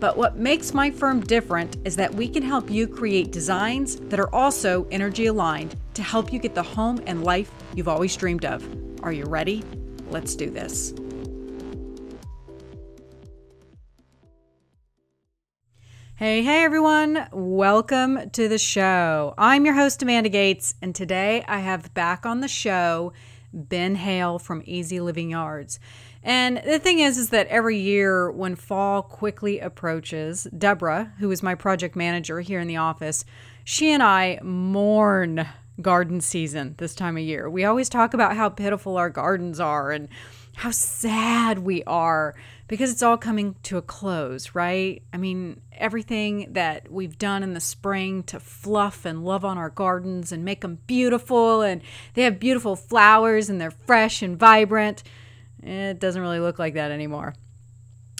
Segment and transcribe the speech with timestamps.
[0.00, 4.20] But what makes my firm different is that we can help you create designs that
[4.20, 8.44] are also energy aligned to help you get the home and life you've always dreamed
[8.44, 8.64] of.
[9.02, 9.64] Are you ready?
[10.08, 10.94] Let's do this.
[16.14, 19.34] Hey, hey everyone, welcome to the show.
[19.36, 23.12] I'm your host, Amanda Gates, and today I have back on the show
[23.52, 25.80] Ben Hale from Easy Living Yards.
[26.22, 31.42] And the thing is, is that every year when fall quickly approaches, Deborah, who is
[31.42, 33.24] my project manager here in the office,
[33.64, 35.46] she and I mourn
[35.80, 37.48] garden season this time of year.
[37.48, 40.08] We always talk about how pitiful our gardens are and
[40.56, 42.34] how sad we are
[42.66, 45.02] because it's all coming to a close, right?
[45.12, 49.70] I mean, everything that we've done in the spring to fluff and love on our
[49.70, 51.80] gardens and make them beautiful and
[52.14, 55.04] they have beautiful flowers and they're fresh and vibrant
[55.62, 57.34] it doesn't really look like that anymore.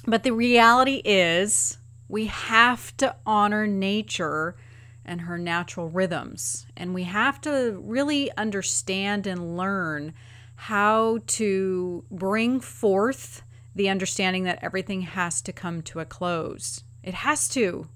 [0.07, 4.57] But the reality is, we have to honor nature
[5.05, 6.67] and her natural rhythms.
[6.77, 10.15] And we have to really understand and learn
[10.57, 13.43] how to bring forth
[13.75, 16.83] the understanding that everything has to come to a close.
[17.03, 17.89] It has to.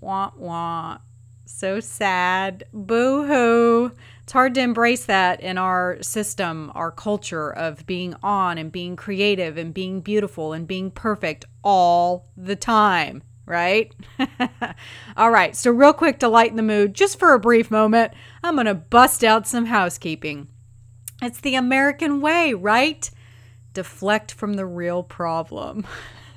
[0.00, 0.98] Wah wah.
[1.44, 2.64] So sad.
[2.72, 3.92] Boo hoo
[4.26, 8.96] it's hard to embrace that in our system, our culture of being on and being
[8.96, 13.94] creative and being beautiful and being perfect all the time, right?
[15.16, 18.56] all right, so real quick to lighten the mood, just for a brief moment, I'm
[18.56, 20.48] going to bust out some housekeeping.
[21.22, 23.08] It's the American way, right?
[23.74, 25.86] Deflect from the real problem.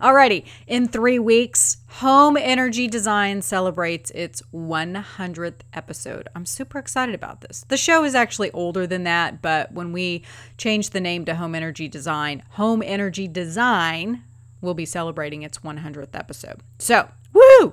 [0.00, 6.28] Alrighty, in three weeks, Home Energy Design celebrates its 100th episode.
[6.34, 7.64] I'm super excited about this.
[7.68, 10.22] The show is actually older than that, but when we
[10.58, 14.22] changed the name to Home Energy Design, Home Energy Design
[14.60, 16.60] will be celebrating its 100th episode.
[16.78, 17.08] So,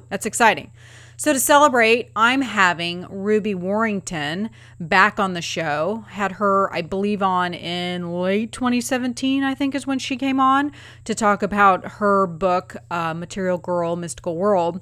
[0.10, 0.72] that's exciting.
[1.16, 4.50] So, to celebrate, I'm having Ruby Warrington
[4.80, 6.06] back on the show.
[6.10, 10.72] Had her, I believe, on in late 2017, I think is when she came on
[11.06, 14.82] to talk about her book, uh, Material Girl, Mystical World.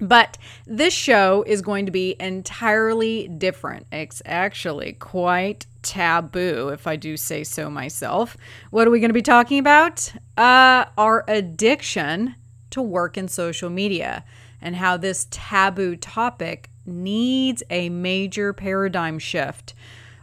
[0.00, 3.86] But this show is going to be entirely different.
[3.90, 8.36] It's actually quite taboo, if I do say so myself.
[8.70, 10.12] What are we going to be talking about?
[10.36, 12.36] Uh, our addiction
[12.70, 14.24] to work in social media
[14.60, 19.74] and how this taboo topic needs a major paradigm shift.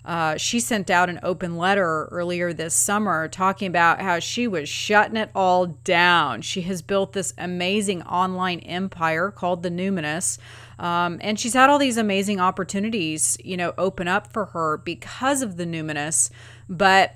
[0.03, 4.69] Uh, she sent out an open letter earlier this summer talking about how she was
[4.69, 6.44] shutting it all down.
[6.44, 10.38] She has built this amazing online empire called the Numinous.
[10.77, 15.41] Um, and she's had all these amazing opportunities, you know, open up for her because
[15.41, 16.29] of the Numinous.
[16.69, 17.16] But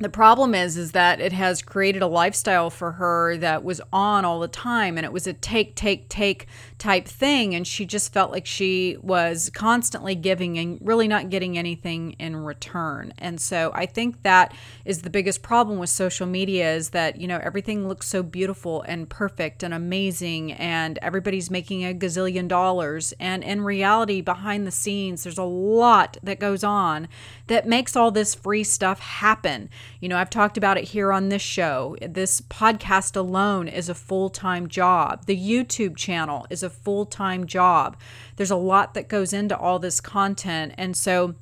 [0.00, 4.24] the problem is is that it has created a lifestyle for her that was on
[4.24, 6.46] all the time and it was a take take take
[6.80, 11.58] type thing and she just felt like she was constantly giving and really not getting
[11.58, 14.54] anything in return and so i think that
[14.86, 18.80] is the biggest problem with social media is that you know everything looks so beautiful
[18.88, 24.70] and perfect and amazing and everybody's making a gazillion dollars and in reality behind the
[24.70, 27.06] scenes there's a lot that goes on
[27.46, 29.68] that makes all this free stuff happen
[30.00, 31.96] you know, I've talked about it here on this show.
[32.00, 35.26] This podcast alone is a full time job.
[35.26, 37.96] The YouTube channel is a full time job.
[38.36, 40.74] There's a lot that goes into all this content.
[40.78, 41.34] And so,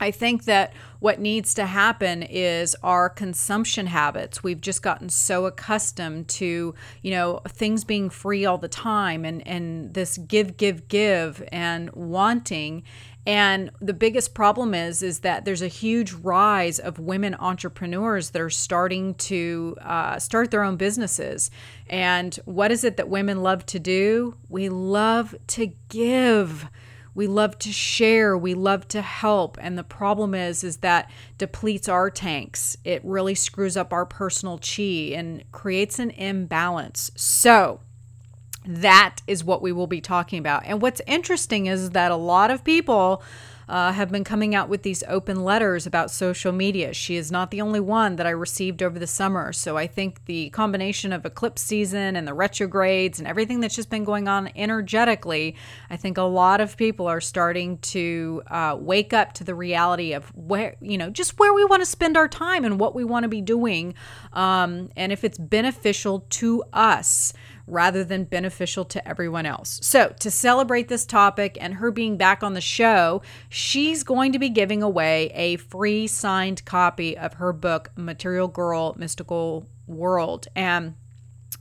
[0.00, 4.42] I think that what needs to happen is our consumption habits.
[4.42, 9.46] We've just gotten so accustomed to, you know, things being free all the time and
[9.46, 12.84] and this give give give and wanting
[13.28, 18.40] and the biggest problem is is that there's a huge rise of women entrepreneurs that
[18.40, 21.50] are starting to uh, start their own businesses.
[21.90, 24.34] And what is it that women love to do?
[24.48, 26.70] We love to give.
[27.14, 28.38] We love to share.
[28.38, 29.58] We love to help.
[29.60, 32.78] And the problem is is that depletes our tanks.
[32.82, 37.10] It really screws up our personal chi and creates an imbalance.
[37.14, 37.80] So
[38.68, 40.62] that is what we will be talking about.
[40.66, 43.22] And what's interesting is that a lot of people
[43.66, 46.92] uh, have been coming out with these open letters about social media.
[46.94, 49.52] She is not the only one that I received over the summer.
[49.52, 53.90] So I think the combination of eclipse season and the retrogrades and everything that's just
[53.90, 55.56] been going on energetically,
[55.90, 60.14] I think a lot of people are starting to uh, wake up to the reality
[60.14, 63.04] of where, you know, just where we want to spend our time and what we
[63.04, 63.94] want to be doing.
[64.32, 67.34] Um, and if it's beneficial to us
[67.68, 69.78] rather than beneficial to everyone else.
[69.82, 74.38] So, to celebrate this topic and her being back on the show, she's going to
[74.38, 80.48] be giving away a free signed copy of her book, Material Girl Mystical World.
[80.56, 80.94] And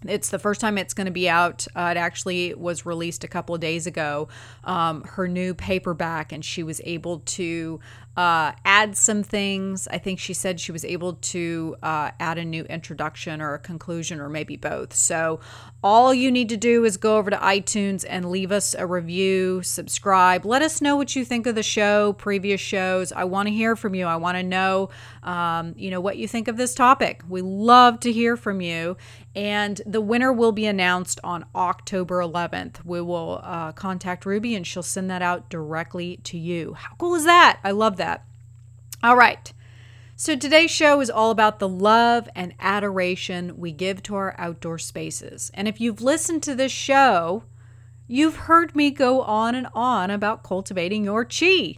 [0.08, 1.68] it's the first time it's going to be out.
[1.76, 4.28] Uh, it actually was released a couple of days ago,
[4.64, 7.80] um, her new paperback, and she was able to
[8.18, 9.88] uh, add some things.
[9.90, 13.60] I think she said she was able to uh, add a new introduction or a
[13.60, 14.96] conclusion, or maybe both.
[14.96, 15.40] So,
[15.84, 19.62] all you need to do is go over to iTunes and leave us a review,
[19.62, 20.46] subscribe.
[20.46, 23.12] Let us know what you think of the show, previous shows.
[23.12, 24.08] I want to hear from you.
[24.08, 24.90] I want to know,
[25.28, 27.22] um, you know, what you think of this topic.
[27.28, 28.96] We love to hear from you.
[29.36, 32.86] And the winner will be announced on October 11th.
[32.86, 36.76] We will uh, contact Ruby and she'll send that out directly to you.
[36.76, 37.60] How cool is that?
[37.62, 38.26] I love that.
[39.04, 39.52] All right.
[40.16, 44.80] So today's show is all about the love and adoration we give to our outdoor
[44.80, 45.52] spaces.
[45.54, 47.44] And if you've listened to this show,
[48.08, 51.76] you've heard me go on and on about cultivating your chi.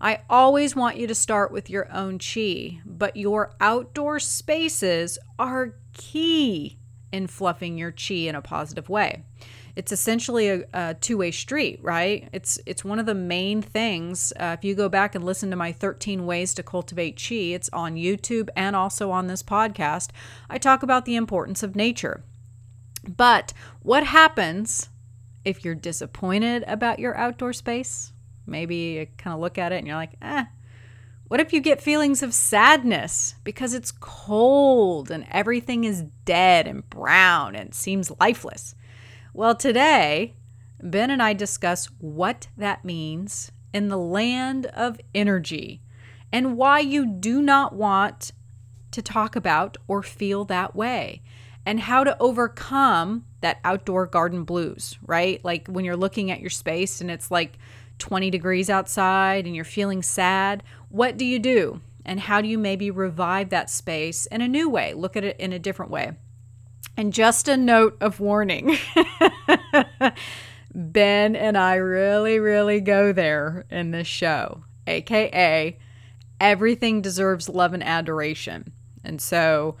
[0.00, 5.74] I always want you to start with your own chi, but your outdoor spaces are
[5.92, 6.78] key
[7.12, 9.24] in fluffing your chi in a positive way.
[9.76, 12.28] It's essentially a, a two-way street, right?
[12.32, 14.32] It's it's one of the main things.
[14.38, 17.70] Uh, if you go back and listen to my 13 ways to cultivate chi, it's
[17.72, 20.10] on YouTube and also on this podcast.
[20.48, 22.24] I talk about the importance of nature.
[23.08, 23.52] But
[23.82, 24.88] what happens
[25.44, 28.12] if you're disappointed about your outdoor space?
[28.46, 30.44] Maybe you kind of look at it and you're like, eh,
[31.28, 36.88] what if you get feelings of sadness because it's cold and everything is dead and
[36.90, 38.74] brown and seems lifeless?
[39.32, 40.34] Well, today,
[40.82, 45.82] Ben and I discuss what that means in the land of energy
[46.32, 48.32] and why you do not want
[48.90, 51.22] to talk about or feel that way
[51.64, 55.44] and how to overcome that outdoor garden blues, right?
[55.44, 57.58] Like when you're looking at your space and it's like
[58.00, 61.80] 20 degrees outside and you're feeling sad, what do you do?
[62.04, 64.94] And how do you maybe revive that space in a new way?
[64.94, 66.12] Look at it in a different way.
[66.96, 68.76] And just a note of warning
[70.74, 75.78] Ben and I really, really go there in this show, aka
[76.40, 78.72] everything deserves love and adoration.
[79.04, 79.76] And so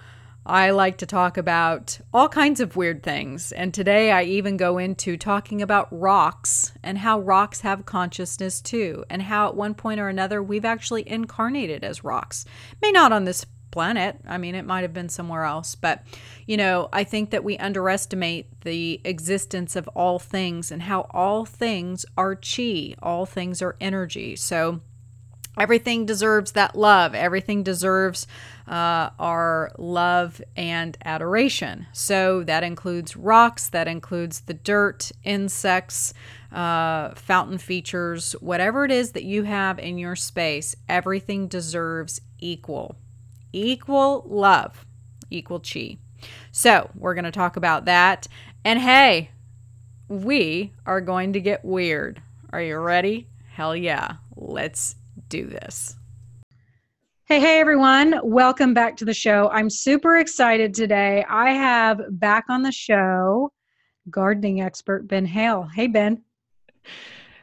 [0.50, 3.52] I like to talk about all kinds of weird things.
[3.52, 9.04] And today I even go into talking about rocks and how rocks have consciousness too,
[9.08, 12.44] and how at one point or another we've actually incarnated as rocks.
[12.82, 14.16] May not on this planet.
[14.26, 15.76] I mean, it might have been somewhere else.
[15.76, 16.02] But,
[16.48, 21.44] you know, I think that we underestimate the existence of all things and how all
[21.44, 24.34] things are chi, all things are energy.
[24.34, 24.80] So,
[25.58, 27.14] everything deserves that love.
[27.14, 28.26] Everything deserves
[28.68, 31.86] uh, our love and adoration.
[31.92, 36.14] So that includes rocks, that includes the dirt, insects,
[36.52, 42.96] uh, fountain features, whatever it is that you have in your space, everything deserves equal,
[43.52, 44.84] equal love,
[45.30, 45.98] equal chi.
[46.52, 48.26] So we're going to talk about that.
[48.64, 49.30] And hey,
[50.08, 52.20] we are going to get weird.
[52.52, 53.28] Are you ready?
[53.52, 54.16] Hell yeah.
[54.36, 54.96] Let's
[55.30, 55.96] do this.
[57.24, 58.20] Hey, hey, everyone.
[58.24, 59.48] Welcome back to the show.
[59.50, 61.24] I'm super excited today.
[61.28, 63.52] I have back on the show
[64.10, 65.68] gardening expert Ben Hale.
[65.72, 66.22] Hey, Ben.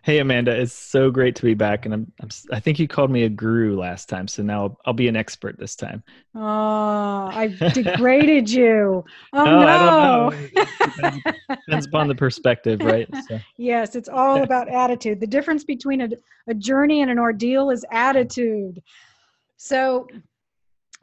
[0.08, 0.58] Hey, Amanda.
[0.58, 1.84] It's so great to be back.
[1.84, 4.26] And I'm, I'm i think you called me a guru last time.
[4.30, 6.02] So now I'll, I'll be an expert this time.
[6.34, 9.04] Oh, I degraded you.
[9.34, 10.30] Oh, oh no.
[10.30, 10.48] no.
[10.86, 13.06] Depends, depends, upon the perspective, right?
[13.28, 13.38] So.
[13.58, 15.20] Yes, it's all about attitude.
[15.20, 16.10] The difference between a,
[16.48, 18.82] a journey and an ordeal is attitude.
[19.58, 20.08] So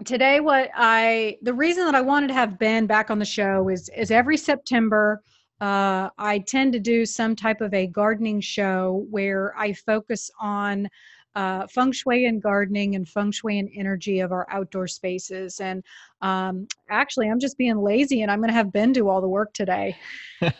[0.06, 3.68] today what I the reason that I wanted to have Ben back on the show
[3.68, 5.23] is is every September
[5.64, 10.90] uh, I tend to do some type of a gardening show where I focus on
[11.37, 15.61] uh, feng shui and gardening and feng shui and energy of our outdoor spaces.
[15.61, 15.83] And
[16.21, 19.28] um, actually, I'm just being lazy and I'm going to have Ben do all the
[19.28, 19.97] work today.
[20.40, 20.52] but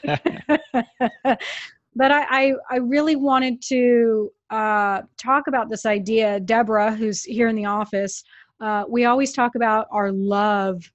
[1.99, 6.41] I, I, I, really wanted to uh, talk about this idea.
[6.41, 8.25] Deborah, who's here in the office,
[8.59, 10.91] uh, we always talk about our love,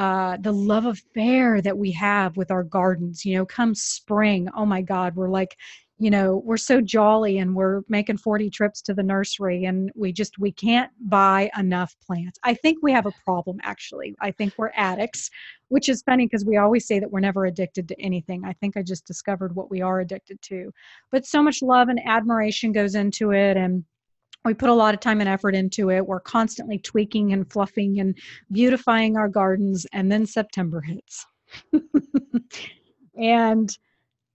[0.00, 3.22] uh, the love affair that we have with our gardens.
[3.22, 5.56] You know, come spring, oh my God, we're like
[5.98, 10.12] you know we're so jolly and we're making 40 trips to the nursery and we
[10.12, 12.38] just we can't buy enough plants.
[12.42, 14.14] I think we have a problem actually.
[14.22, 15.30] I think we're addicts
[15.68, 18.42] which is funny because we always say that we're never addicted to anything.
[18.44, 20.72] I think i just discovered what we are addicted to.
[21.12, 23.84] But so much love and admiration goes into it and
[24.44, 28.00] we put a lot of time and effort into it we're constantly tweaking and fluffing
[28.00, 28.16] and
[28.52, 31.26] beautifying our gardens and then september hits
[33.16, 33.76] and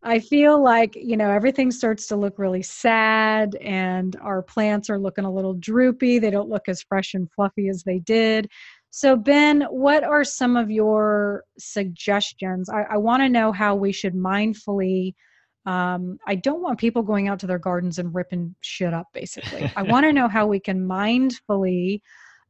[0.07, 4.99] I feel like, you know, everything starts to look really sad and our plants are
[4.99, 6.19] looking a little droopy.
[6.19, 8.47] They don't look as fresh and fluffy as they did.
[8.91, 12.69] So, Ben, what are some of your suggestions?
[12.69, 15.15] I, I want to know how we should mindfully.
[15.65, 19.71] Um, I don't want people going out to their gardens and ripping shit up, basically.
[19.75, 22.01] I want to know how we can mindfully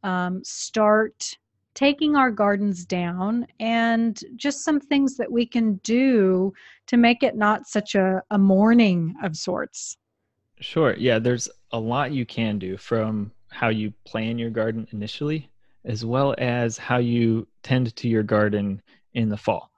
[0.03, 1.37] um, start
[1.73, 6.53] taking our gardens down and just some things that we can do
[6.87, 9.97] to make it not such a, a mourning of sorts.
[10.61, 10.95] Sure.
[10.95, 15.49] Yeah, there's a lot you can do from how you plan your garden initially,
[15.83, 18.81] as well as how you tend to your garden
[19.13, 19.69] in the fall.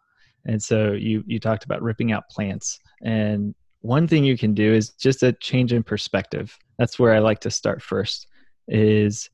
[0.47, 2.79] And so you you talked about ripping out plants.
[3.03, 6.57] And one thing you can do is just a change in perspective.
[6.79, 8.27] That's where I like to start first
[8.67, 9.29] is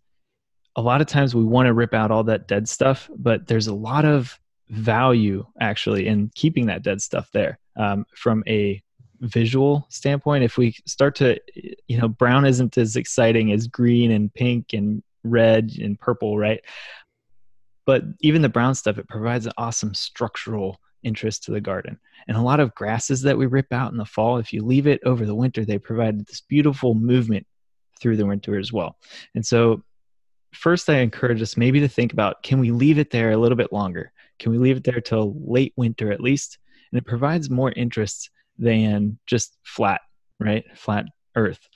[0.75, 3.67] a lot of times we want to rip out all that dead stuff, but there's
[3.67, 4.39] a lot of
[4.69, 8.81] value actually in keeping that dead stuff there um, from a
[9.21, 10.43] visual standpoint.
[10.43, 11.39] If we start to,
[11.87, 16.61] you know, brown isn't as exciting as green and pink and red and purple, right?
[17.85, 21.99] But even the brown stuff, it provides an awesome structural interest to the garden.
[22.27, 24.87] And a lot of grasses that we rip out in the fall, if you leave
[24.87, 27.45] it over the winter, they provide this beautiful movement
[27.99, 28.97] through the winter as well.
[29.35, 29.83] And so
[30.53, 33.57] first I encourage us maybe to think about can we leave it there a little
[33.57, 34.11] bit longer?
[34.39, 36.57] Can we leave it there till late winter at least?
[36.91, 40.01] And it provides more interest than just flat,
[40.39, 40.65] right?
[40.75, 41.05] Flat
[41.35, 41.67] earth.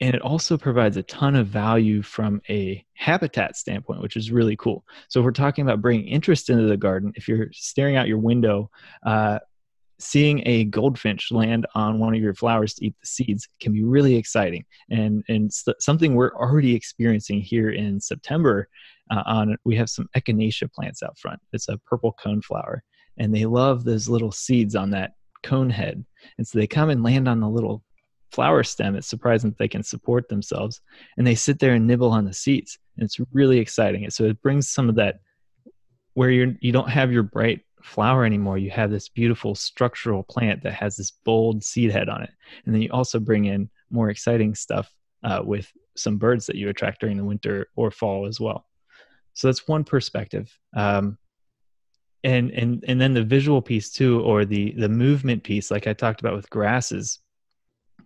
[0.00, 4.56] And it also provides a ton of value from a habitat standpoint, which is really
[4.56, 4.84] cool.
[5.08, 8.18] So, if we're talking about bringing interest into the garden, if you're staring out your
[8.18, 8.70] window,
[9.04, 9.40] uh,
[9.98, 13.82] seeing a goldfinch land on one of your flowers to eat the seeds can be
[13.82, 14.64] really exciting.
[14.90, 15.50] And and
[15.80, 18.68] something we're already experiencing here in september
[19.10, 21.40] uh, on we have some echinacea plants out front.
[21.52, 22.82] It's a purple cone flower
[23.18, 25.12] and they love those little seeds on that
[25.42, 26.04] cone head.
[26.36, 27.82] And so they come and land on the little
[28.32, 30.80] flower stem it's surprising that they can support themselves
[31.16, 34.40] and they sit there and nibble on the seeds and it's really exciting so it
[34.42, 35.20] brings some of that
[36.14, 38.58] where you're you don't have your bright flower anymore.
[38.58, 42.30] You have this beautiful structural plant that has this bold seed head on it.
[42.64, 44.92] And then you also bring in more exciting stuff
[45.24, 48.66] uh, with some birds that you attract during the winter or fall as well.
[49.34, 50.52] So that's one perspective.
[50.76, 51.18] Um,
[52.24, 55.92] and and and then the visual piece too, or the the movement piece, like I
[55.92, 57.20] talked about with grasses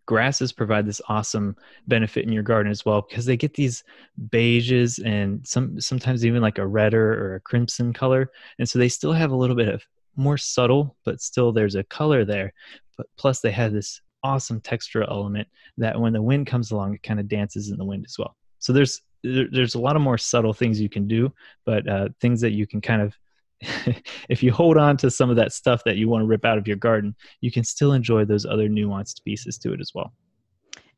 [0.07, 1.57] grasses provide this awesome
[1.87, 3.85] benefit in your garden as well because they get these
[4.29, 8.89] beiges and some sometimes even like a redder or a crimson color and so they
[8.89, 9.83] still have a little bit of
[10.17, 12.53] more subtle but still there's a color there.
[12.97, 17.03] But plus they have this awesome texture element that when the wind comes along it
[17.03, 18.37] kind of dances in the wind as well.
[18.59, 21.33] So there's there's a lot of more subtle things you can do
[21.65, 23.17] but uh, things that you can kind of
[24.29, 26.59] if you hold on to some of that stuff that you want to rip out
[26.59, 30.13] of your garden, you can still enjoy those other nuanced pieces to it as well.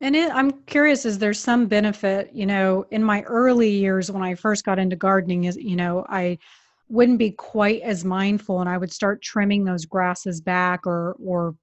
[0.01, 4.23] And it, I'm curious, is there some benefit, you know, in my early years when
[4.23, 6.39] I first got into gardening, is, you know, I
[6.89, 11.55] wouldn't be quite as mindful and I would start trimming those grasses back or, or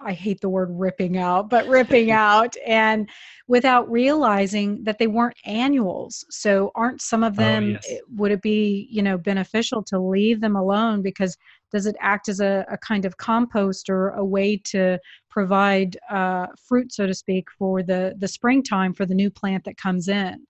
[0.00, 3.08] I hate the word ripping out, but ripping out and
[3.48, 6.24] without realizing that they weren't annuals.
[6.30, 7.86] So aren't some of oh, them, oh, yes.
[7.88, 11.36] Eh, would it be, you know, beneficial to leave them alone because
[11.72, 14.98] does it act as a, a kind of compost or a way to
[15.30, 19.76] provide uh, fruit, so to speak, for the, the springtime for the new plant that
[19.76, 20.46] comes in?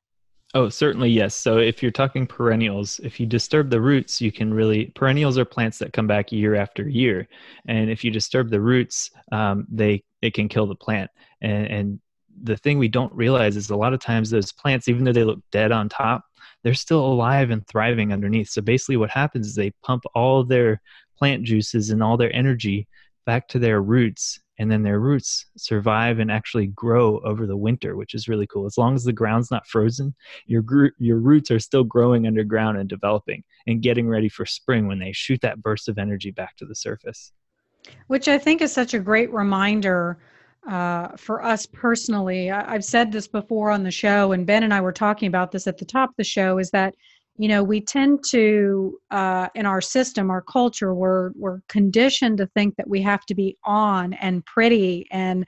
[0.57, 1.35] Oh, certainly, yes.
[1.35, 5.45] So if you're talking perennials, if you disturb the roots, you can really, perennials are
[5.45, 7.27] plants that come back year after year.
[7.67, 11.11] And if you disturb the roots, um, they, it can kill the plant.
[11.41, 12.01] And, and
[12.41, 15.25] the thing we don't realize is a lot of times those plants, even though they
[15.25, 16.23] look dead on top,
[16.63, 18.49] they're still alive and thriving underneath.
[18.49, 20.81] So basically what happens is they pump all their
[21.19, 22.87] plant juices and all their energy
[23.27, 27.97] back to their roots and then their roots survive and actually grow over the winter,
[27.97, 28.67] which is really cool.
[28.67, 30.15] As long as the ground's not frozen,
[30.47, 34.99] your your roots are still growing underground and developing and getting ready for spring when
[34.99, 37.33] they shoot that burst of energy back to the surface.
[38.07, 40.19] Which I think is such a great reminder
[40.69, 42.51] uh, for us personally.
[42.51, 45.53] I, I've said this before on the show, and Ben and I were talking about
[45.53, 46.59] this at the top of the show.
[46.59, 46.95] Is that
[47.37, 52.47] you know we tend to uh, in our system our culture we're we're conditioned to
[52.49, 55.45] think that we have to be on and pretty and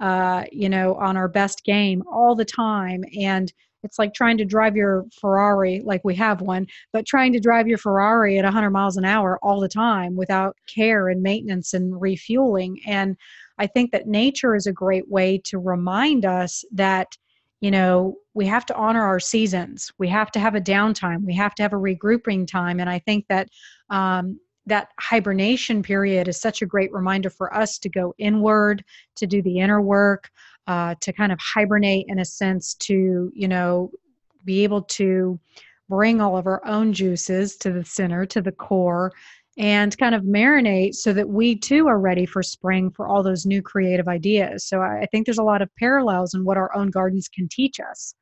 [0.00, 3.04] uh, you know on our best game all the time.
[3.18, 3.52] And
[3.82, 7.68] it's like trying to drive your ferrari like we have one but trying to drive
[7.68, 12.00] your ferrari at 100 miles an hour all the time without care and maintenance and
[12.00, 12.80] refueling.
[12.86, 13.16] And
[13.58, 17.16] i think that nature is a great way to remind us that
[17.60, 19.90] you know, we have to honor our seasons.
[19.98, 21.24] We have to have a downtime.
[21.24, 22.80] We have to have a regrouping time.
[22.80, 23.48] And I think that
[23.88, 28.84] um, that hibernation period is such a great reminder for us to go inward,
[29.16, 30.28] to do the inner work,
[30.66, 33.90] uh, to kind of hibernate in a sense, to, you know,
[34.44, 35.38] be able to
[35.88, 39.12] bring all of our own juices to the center, to the core,
[39.58, 43.46] and kind of marinate so that we too are ready for spring for all those
[43.46, 44.64] new creative ideas.
[44.66, 47.80] So I think there's a lot of parallels in what our own gardens can teach
[47.80, 48.14] us.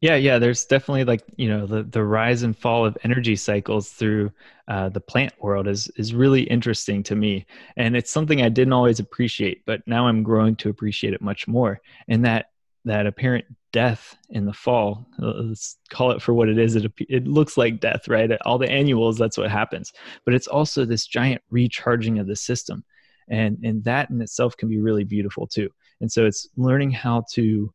[0.00, 0.38] Yeah, yeah.
[0.38, 4.32] There's definitely like you know the the rise and fall of energy cycles through
[4.68, 8.72] uh, the plant world is is really interesting to me, and it's something I didn't
[8.72, 11.80] always appreciate, but now I'm growing to appreciate it much more.
[12.08, 12.46] And that
[12.84, 16.92] that apparent death in the fall uh, let's call it for what it is it,
[17.08, 18.30] it looks like death right?
[18.44, 19.92] All the annuals that's what happens.
[20.24, 22.84] But it's also this giant recharging of the system.
[23.28, 25.70] And and that in itself can be really beautiful too.
[26.00, 27.72] And so it's learning how to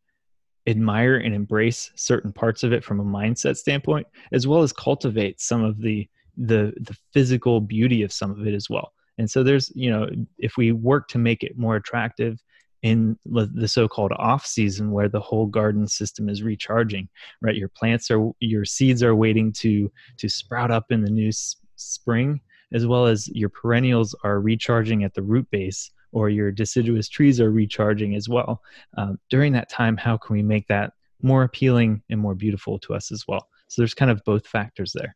[0.68, 5.40] admire and embrace certain parts of it from a mindset standpoint as well as cultivate
[5.40, 8.92] some of the the the physical beauty of some of it as well.
[9.18, 12.40] And so there's you know if we work to make it more attractive
[12.84, 17.10] in the so-called off season where the whole garden system is recharging
[17.41, 17.55] right?
[17.55, 21.57] Your plants are your seeds are waiting to to sprout up in the new s-
[21.75, 22.41] spring
[22.74, 27.39] as well as your perennials are recharging at the root base or your deciduous trees
[27.39, 28.62] are recharging as well.
[28.98, 32.93] Um, during that time how can we make that more appealing and more beautiful to
[32.93, 33.48] us as well?
[33.67, 35.15] So there's kind of both factors there.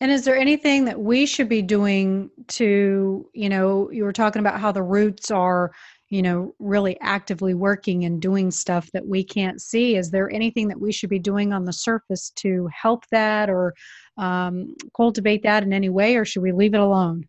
[0.00, 4.40] And is there anything that we should be doing to, you know, you were talking
[4.40, 5.70] about how the roots are
[6.12, 9.96] you know, really actively working and doing stuff that we can't see.
[9.96, 13.72] Is there anything that we should be doing on the surface to help that or
[14.18, 17.26] um, cultivate that in any way, or should we leave it alone?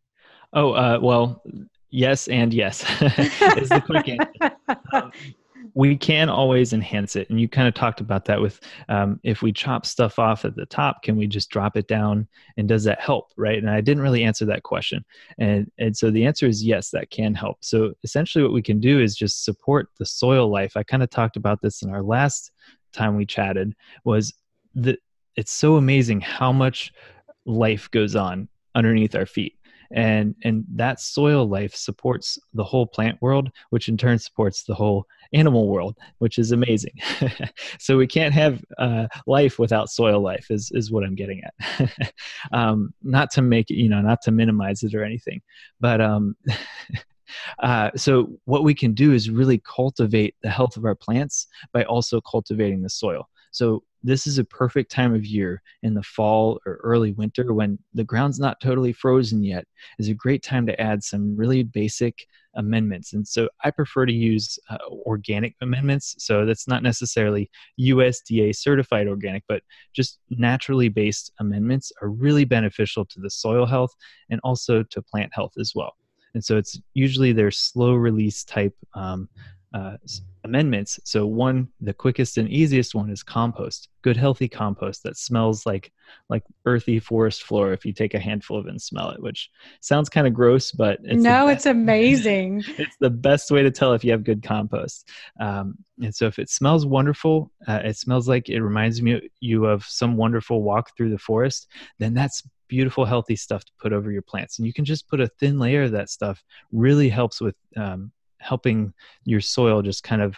[0.51, 1.41] Oh, uh, well,
[1.91, 2.81] yes and yes
[3.55, 4.57] is the quick answer.
[4.91, 5.11] Um,
[5.75, 8.59] we can always enhance it and you kind of talked about that with
[8.89, 12.27] um, if we chop stuff off at the top can we just drop it down
[12.57, 13.57] and does that help right?
[13.57, 15.03] And i didn't really answer that question
[15.37, 17.57] and and so the answer is yes that can help.
[17.61, 20.77] So essentially what we can do is just support the soil life.
[20.77, 22.51] I kind of talked about this in our last
[22.91, 24.33] time we chatted was
[24.75, 24.99] that
[25.35, 26.93] it's so amazing how much
[27.45, 29.57] life goes on underneath our feet
[29.93, 34.73] and and that soil life supports the whole plant world which in turn supports the
[34.73, 36.93] whole animal world which is amazing
[37.79, 42.13] so we can't have uh, life without soil life is is what i'm getting at
[42.51, 45.41] um, not to make it you know not to minimize it or anything
[45.79, 46.35] but um,
[47.59, 51.83] Uh, so what we can do is really cultivate the health of our plants by
[51.85, 53.27] also cultivating the soil.
[53.51, 57.79] So this is a perfect time of year in the fall or early winter when
[57.93, 59.65] the ground's not totally frozen yet
[59.97, 63.13] is a great time to add some really basic amendments.
[63.13, 66.15] And so i prefer to use uh, organic amendments.
[66.19, 69.63] So that's not necessarily usda certified organic but
[69.93, 73.93] just naturally based amendments are really beneficial to the soil health
[74.29, 75.95] and also to plant health as well.
[76.33, 79.29] And so it's usually their slow release type um,
[79.73, 79.97] uh,
[80.43, 80.99] amendments.
[81.03, 83.89] So one, the quickest and easiest one is compost.
[84.01, 85.91] Good healthy compost that smells like
[86.29, 89.49] like earthy forest floor if you take a handful of it and smell it, which
[89.79, 92.63] sounds kind of gross, but it's no, it's amazing.
[92.77, 95.09] it's the best way to tell if you have good compost.
[95.39, 99.65] Um, and so if it smells wonderful, uh, it smells like it reminds me you
[99.65, 101.67] of some wonderful walk through the forest,
[101.99, 105.21] then that's beautiful healthy stuff to put over your plants and you can just put
[105.21, 108.11] a thin layer of that stuff really helps with um,
[108.43, 108.93] helping
[109.25, 110.35] your soil just kind of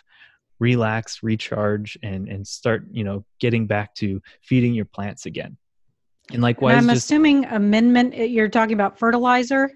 [0.60, 5.58] relax, recharge, and and start you know getting back to feeding your plants again.
[6.32, 8.16] And likewise, and I'm just, assuming amendment.
[8.16, 9.70] You're talking about fertilizer.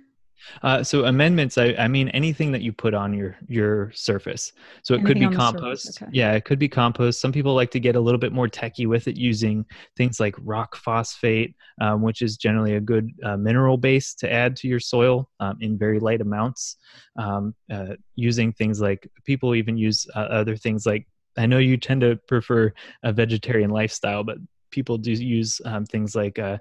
[0.64, 4.52] Uh, so amendments, I, I, mean anything that you put on your your surface.
[4.84, 6.02] So it anything could be compost.
[6.02, 6.12] Okay.
[6.14, 7.22] Yeah, it could be compost.
[7.22, 9.66] Some people like to get a little bit more techy with it, using
[9.98, 14.56] things like rock phosphate, um, which is generally a good uh, mineral base to add
[14.58, 16.78] to your soil um, in very light amounts.
[17.18, 21.78] Um, uh, using things like people even use uh, other things like I know you
[21.78, 22.74] tend to prefer
[23.04, 24.38] a vegetarian lifestyle, but
[24.72, 26.58] people do use um, things like uh,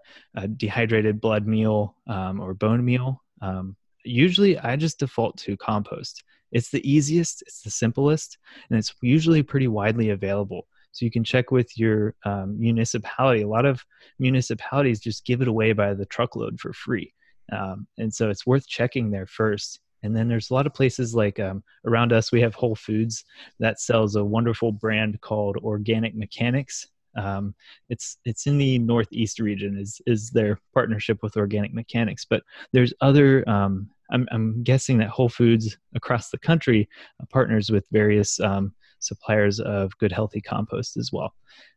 [0.57, 6.23] dehydrated blood meal um, or bone meal um, usually, I just default to compost.
[6.53, 8.39] It's the easiest, it's the simplest,
[8.71, 10.67] and it's usually pretty widely available.
[10.93, 13.43] So you can check with your um, municipality.
[13.43, 13.85] A lot of
[14.19, 17.13] municipalities just give it away by the truckload for free.
[17.53, 19.81] Um, and so it's worth checking there first.
[20.03, 23.25] And then there's a lot of places like um, around us, we have Whole Foods
[23.59, 26.87] that sells a wonderful brand called Organic Mechanics.
[27.19, 27.55] Um,
[27.89, 32.95] it's it's in the northeast region is is their partnership with Organic Mechanics, but there's
[33.01, 33.49] other.
[33.49, 36.89] Um, I'm, I'm guessing that Whole Foods across the country
[37.21, 41.35] uh, partners with various um, suppliers of good healthy compost as well.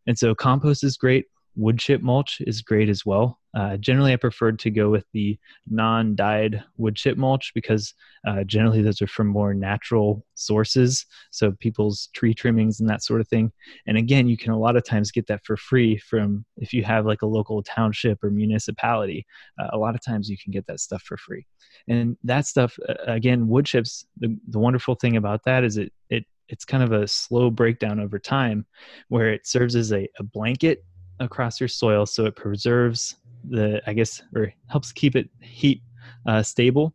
[0.07, 3.39] And so compost is great wood chip mulch is great as well.
[3.53, 5.37] Uh, generally, I prefer to go with the
[5.69, 7.93] non dyed wood chip mulch because
[8.25, 11.05] uh, generally those are from more natural sources.
[11.31, 13.51] So, people's tree trimmings and that sort of thing.
[13.87, 16.83] And again, you can a lot of times get that for free from if you
[16.83, 19.25] have like a local township or municipality.
[19.59, 21.45] Uh, a lot of times you can get that stuff for free.
[21.89, 26.25] And that stuff, again, wood chips, the, the wonderful thing about that is it, it
[26.51, 28.65] it's kind of a slow breakdown over time
[29.07, 30.83] where it serves as a, a blanket
[31.21, 33.15] across your soil so it preserves
[33.49, 35.81] the i guess or helps keep it heat
[36.27, 36.93] uh, stable.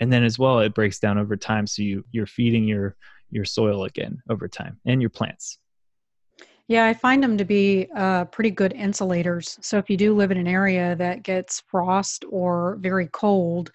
[0.00, 2.96] And then as well it breaks down over time so you you're feeding your
[3.30, 5.58] your soil again over time and your plants.
[6.66, 9.58] Yeah i find them to be uh, pretty good insulators.
[9.60, 13.70] So if you do live in an area that gets frost or very cold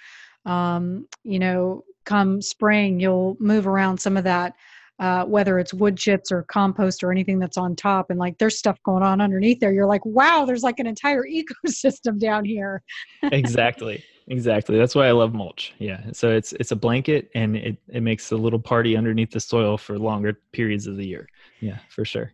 [0.45, 4.55] um, you know come spring you'll move around some of that
[4.99, 8.57] uh, whether it's wood chips or compost or anything that's on top and like there's
[8.57, 11.23] stuff going on underneath there you're like wow there's like an entire
[11.65, 12.83] ecosystem down here.
[13.23, 14.03] Exactly.
[14.27, 14.77] Exactly.
[14.77, 15.73] That's why i love mulch.
[15.79, 16.03] Yeah.
[16.11, 19.77] So it's it's a blanket and it, it makes a little party underneath the soil
[19.77, 21.27] for longer periods of the year.
[21.61, 22.33] Yeah for sure.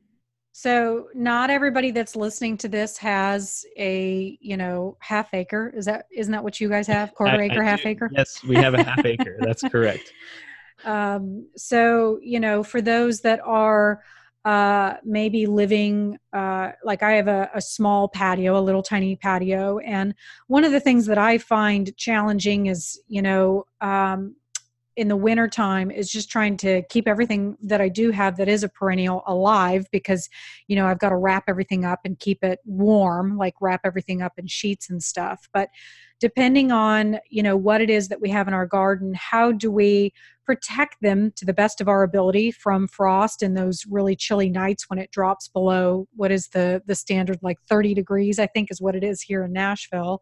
[0.51, 5.71] So not everybody that's listening to this has a you know half acre.
[5.75, 7.13] Is that isn't that what you guys have?
[7.13, 8.09] Quarter I, acre I half acre?
[8.11, 9.37] Yes we have a half acre.
[9.39, 10.11] That's correct
[10.83, 14.01] um, so, you know, for those that are
[14.43, 19.79] uh, maybe living, uh, like I have a, a small patio, a little tiny patio.
[19.79, 20.13] And
[20.47, 24.35] one of the things that I find challenging is, you know, um,
[24.95, 28.47] in the winter time is just trying to keep everything that I do have that
[28.47, 30.29] is a perennial alive because
[30.67, 34.21] you know I've got to wrap everything up and keep it warm like wrap everything
[34.21, 35.69] up in sheets and stuff but
[36.19, 39.69] depending on you know what it is that we have in our garden how do
[39.69, 40.13] we
[40.45, 44.89] protect them to the best of our ability from frost and those really chilly nights
[44.89, 48.81] when it drops below what is the the standard like 30 degrees i think is
[48.81, 50.21] what it is here in nashville.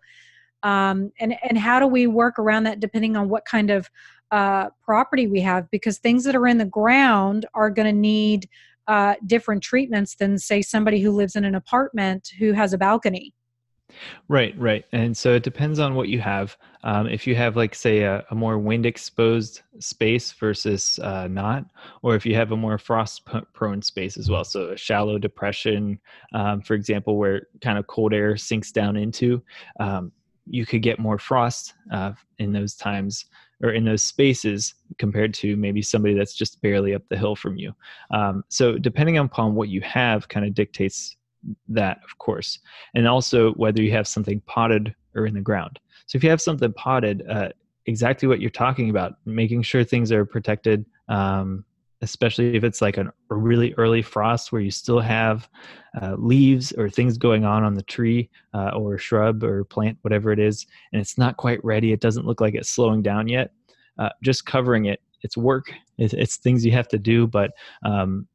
[0.63, 3.89] Um, and and how do we work around that depending on what kind of
[4.31, 5.69] uh, property we have?
[5.69, 8.47] Because things that are in the ground are going to need
[8.87, 13.33] uh, different treatments than say somebody who lives in an apartment who has a balcony
[14.27, 14.85] Right, right.
[14.91, 16.57] And so it depends on what you have.
[16.83, 21.65] Um, if you have, like, say, a, a more wind exposed space versus uh, not,
[22.01, 24.43] or if you have a more frost prone space as well.
[24.43, 25.99] So a shallow depression,
[26.33, 29.41] um, for example, where kind of cold air sinks down into,
[29.79, 30.11] um,
[30.45, 33.25] you could get more frost uh, in those times
[33.61, 37.55] or in those spaces compared to maybe somebody that's just barely up the hill from
[37.55, 37.73] you.
[38.11, 41.15] Um, so depending upon what you have, kind of dictates
[41.69, 42.59] that, of course,
[42.95, 45.79] and also whether you have something potted or in the ground.
[46.05, 47.49] So if you have something potted, uh,
[47.85, 51.65] exactly what you're talking about, making sure things are protected, um,
[52.01, 55.49] especially if it's like an, a really early frost where you still have
[56.01, 60.31] uh, leaves or things going on on the tree uh, or shrub or plant, whatever
[60.31, 61.91] it is, and it's not quite ready.
[61.91, 63.51] It doesn't look like it's slowing down yet.
[63.97, 65.71] Uh, just covering it, it's work.
[65.97, 67.51] It's, it's, things you have to do, but
[67.85, 68.27] um,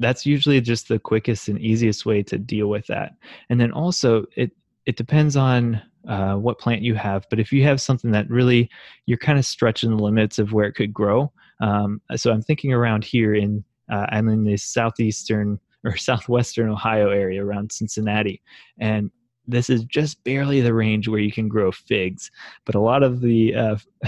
[0.00, 3.12] that's usually just the quickest and easiest way to deal with that.
[3.50, 4.52] And then also it
[4.84, 7.26] it depends on uh, what plant you have.
[7.28, 8.70] But if you have something that really
[9.06, 11.32] you're kind of stretching the limits of where it could grow.
[11.60, 17.10] Um, so I'm thinking around here in uh, I'm in the southeastern or southwestern Ohio
[17.10, 18.42] area around Cincinnati,
[18.78, 19.10] and
[19.48, 22.30] this is just barely the range where you can grow figs.
[22.64, 23.76] But a lot of the uh,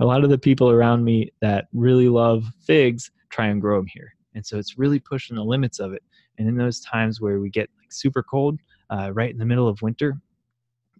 [0.00, 3.86] a lot of the people around me that really love figs try and grow them
[3.86, 6.02] here and so it's really pushing the limits of it.
[6.38, 8.58] And in those times where we get like super cold
[8.90, 10.20] uh, right in the middle of winter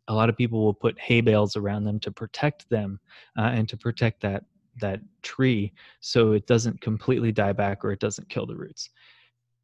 [0.09, 2.99] a lot of people will put hay bales around them to protect them
[3.39, 4.45] uh, and to protect that
[4.81, 8.91] that tree so it doesn't completely die back or it doesn't kill the roots.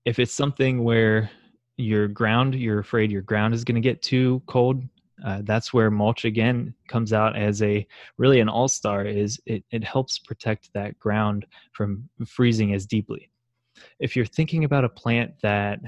[0.04, 1.31] If it's something where
[1.76, 4.83] your ground you're afraid your ground is going to get too cold
[5.24, 7.87] uh, that's where mulch again comes out as a
[8.18, 13.31] really an all-star is it, it helps protect that ground from freezing as deeply
[13.98, 15.80] if you're thinking about a plant that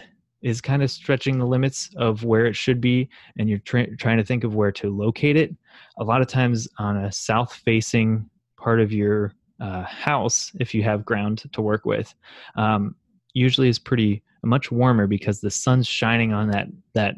[0.43, 4.17] is kind of stretching the limits of where it should be and you're tra- trying
[4.17, 5.55] to think of where to locate it
[5.99, 10.83] a lot of times on a south facing part of your uh, house if you
[10.83, 12.15] have ground to work with
[12.57, 12.95] um,
[13.35, 17.15] usually is pretty much warmer because the sun's shining on that that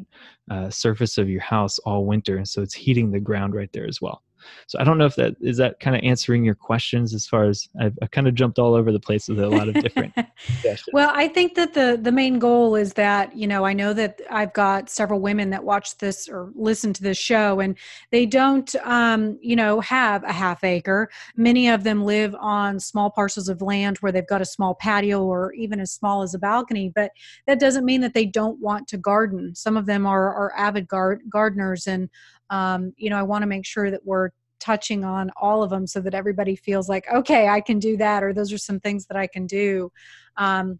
[0.51, 3.87] uh, surface of your house all winter, and so it's heating the ground right there
[3.87, 4.23] as well.
[4.67, 7.45] So I don't know if that is that kind of answering your questions as far
[7.45, 10.13] as I've, I kind of jumped all over the place with a lot of different.
[10.93, 14.21] well, I think that the the main goal is that you know I know that
[14.29, 17.77] I've got several women that watch this or listen to this show, and
[18.11, 21.09] they don't um, you know have a half acre.
[21.35, 25.23] Many of them live on small parcels of land where they've got a small patio
[25.23, 26.91] or even as small as a balcony.
[26.93, 27.11] But
[27.47, 29.55] that doesn't mean that they don't want to garden.
[29.55, 32.09] Some of them are are avid gar- gardeners and
[32.49, 34.29] um, you know i want to make sure that we're
[34.59, 38.23] touching on all of them so that everybody feels like okay i can do that
[38.23, 39.91] or those are some things that i can do
[40.37, 40.79] um,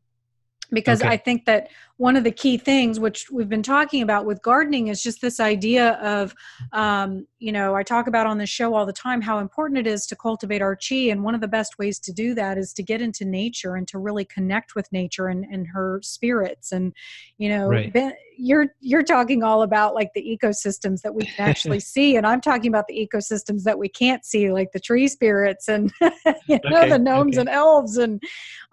[0.73, 1.10] because okay.
[1.10, 1.69] I think that
[2.04, 5.39] one of the key things, which we've been talking about with gardening, is just this
[5.39, 6.36] idea of,
[6.74, 9.88] um, you know, I talk about on the show all the time how important it
[9.88, 12.74] is to cultivate our chi, and one of the best ways to do that is
[12.74, 16.74] to get into nature and to really connect with nature and, and her spirits.
[16.74, 16.92] And
[17.38, 17.94] you know, right.
[17.94, 22.28] ben, you're you're talking all about like the ecosystems that we can actually see, and
[22.28, 26.60] I'm talking about the ecosystems that we can't see, like the tree spirits and you
[26.66, 26.89] know okay.
[26.89, 27.48] the gnomes okay.
[27.48, 28.22] and elves and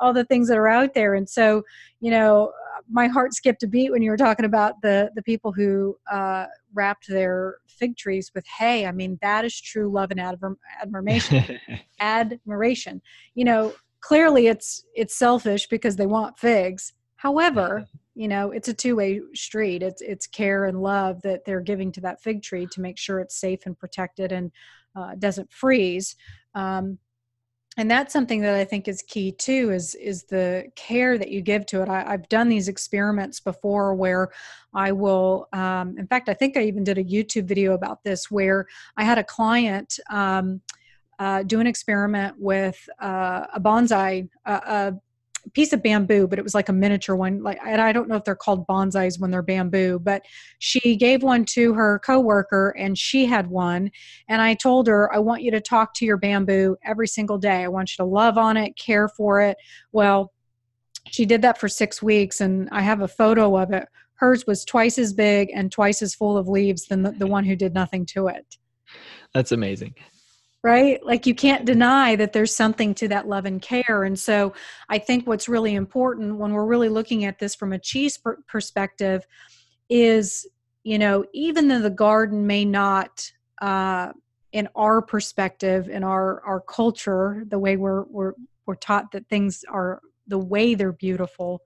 [0.01, 1.15] all the things that are out there.
[1.15, 1.63] And so
[2.01, 2.51] you know,
[2.89, 6.47] my heart skipped a beat when you were talking about the the people who uh,
[6.73, 8.87] wrapped their fig trees with hay.
[8.87, 11.59] I mean, that is true love and adver- admiration.
[12.01, 13.03] admiration.
[13.35, 16.93] You know, clearly it's it's selfish because they want figs.
[17.17, 19.83] However, you know, it's a two-way street.
[19.83, 23.21] It's it's care and love that they're giving to that fig tree to make sure
[23.21, 24.51] it's safe and protected and
[24.97, 26.17] uh, doesn't freeze.
[26.55, 26.99] Um,
[27.77, 31.41] and that's something that i think is key too is is the care that you
[31.41, 31.89] give to it.
[31.89, 34.31] I, have done these experiments before where
[34.75, 38.31] i will um, in fact i think i even did a youtube video about this
[38.31, 40.61] where i had a client um,
[41.19, 44.93] uh, do an experiment with uh, a bonsai uh,
[45.55, 47.43] piece of bamboo, but it was like a miniature one.
[47.43, 50.23] Like, and I don't know if they're called bonsais when they're bamboo, but
[50.59, 53.91] she gave one to her coworker and she had one.
[54.29, 57.65] And I told her, I want you to talk to your bamboo every single day.
[57.65, 59.57] I want you to love on it, care for it.
[59.93, 60.33] Well,
[61.11, 63.89] she did that for six weeks, and I have a photo of it.
[64.15, 67.45] Hers was twice as big and twice as full of leaves than the, the one
[67.45, 68.59] who did nothing to it.
[69.33, 69.95] That's amazing
[70.63, 71.05] right?
[71.05, 74.05] Like you can't deny that there's something to that love and care.
[74.05, 74.53] And so
[74.89, 78.43] I think what's really important when we're really looking at this from a chi's per-
[78.47, 79.27] perspective
[79.89, 80.47] is,
[80.85, 83.31] you know, even though the garden may not,
[83.63, 84.13] uh,
[84.53, 88.33] in our perspective, in our our culture, the way we're we're
[88.67, 91.63] we're taught that things are the way they're beautiful,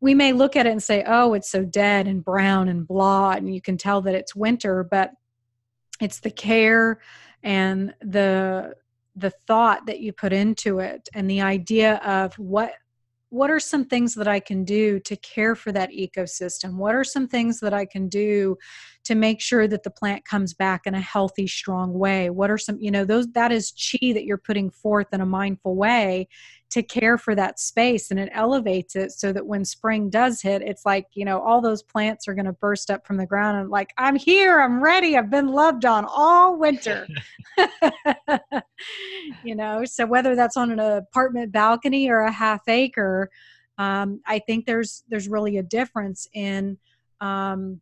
[0.00, 3.32] we may look at it and say, "Oh, it's so dead and brown and blah,"
[3.32, 5.12] and you can tell that it's winter, but
[6.00, 7.00] it's the care
[7.42, 8.74] and the
[9.14, 12.72] the thought that you put into it and the idea of what
[13.30, 16.76] what are some things that I can do to care for that ecosystem?
[16.76, 18.56] What are some things that I can do
[19.04, 22.30] to make sure that the plant comes back in a healthy, strong way?
[22.30, 25.26] What are some, you know, those that is chi that you're putting forth in a
[25.26, 26.28] mindful way
[26.70, 30.62] to care for that space and it elevates it so that when spring does hit
[30.62, 33.58] it's like you know all those plants are going to burst up from the ground
[33.58, 37.06] and like i'm here i'm ready i've been loved on all winter.
[39.42, 43.30] You know so whether that's on an apartment balcony or a half acre
[43.78, 46.76] um, i think there's there's really a difference in
[47.20, 47.80] um,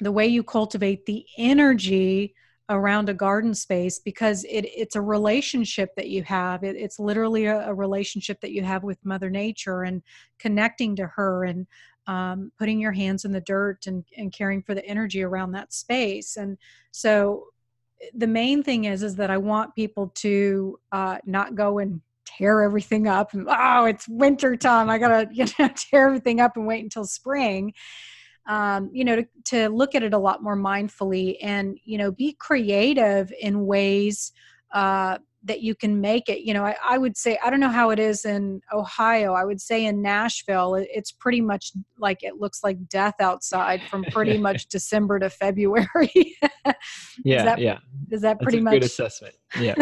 [0.00, 2.34] the way you cultivate the energy
[2.70, 6.62] around a garden space because it, it's a relationship that you have.
[6.64, 10.02] It, it's literally a, a, relationship that you have with Mother Nature and
[10.38, 11.66] connecting to her and
[12.06, 15.72] um, putting your hands in the dirt and, and caring for the energy around that
[15.72, 16.36] space.
[16.36, 16.58] And
[16.90, 17.46] so
[18.14, 22.62] the main thing is is that I want people to uh, not go and tear
[22.62, 26.66] everything up and oh it's winter time I gotta you know tear everything up and
[26.66, 27.72] wait until spring
[28.48, 32.10] um, you know, to, to look at it a lot more mindfully and, you know,
[32.10, 34.32] be creative in ways
[34.72, 36.40] uh, that you can make it.
[36.40, 39.34] You know, I, I, would say, I don't know how it is in Ohio.
[39.34, 44.02] I would say in Nashville, it's pretty much like it looks like death outside from
[44.04, 45.86] pretty much December to February.
[47.22, 47.44] yeah.
[47.44, 47.78] That, yeah.
[48.10, 49.34] Is that pretty much good assessment?
[49.60, 49.74] Yeah.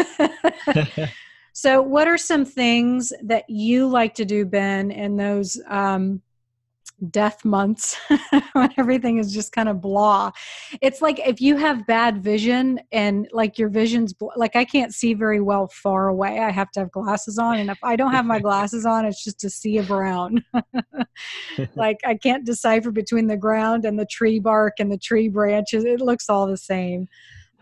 [1.53, 6.21] so, what are some things that you like to do, Ben, in those um,
[7.11, 7.97] death months
[8.53, 10.31] when everything is just kind of blah.
[10.81, 14.93] It's like if you have bad vision and like your vision's bl- like I can't
[14.93, 16.39] see very well far away.
[16.39, 19.23] I have to have glasses on and if I don't have my glasses on it's
[19.23, 20.43] just a sea of brown.
[21.75, 25.85] like I can't decipher between the ground and the tree bark and the tree branches.
[25.85, 27.07] It looks all the same.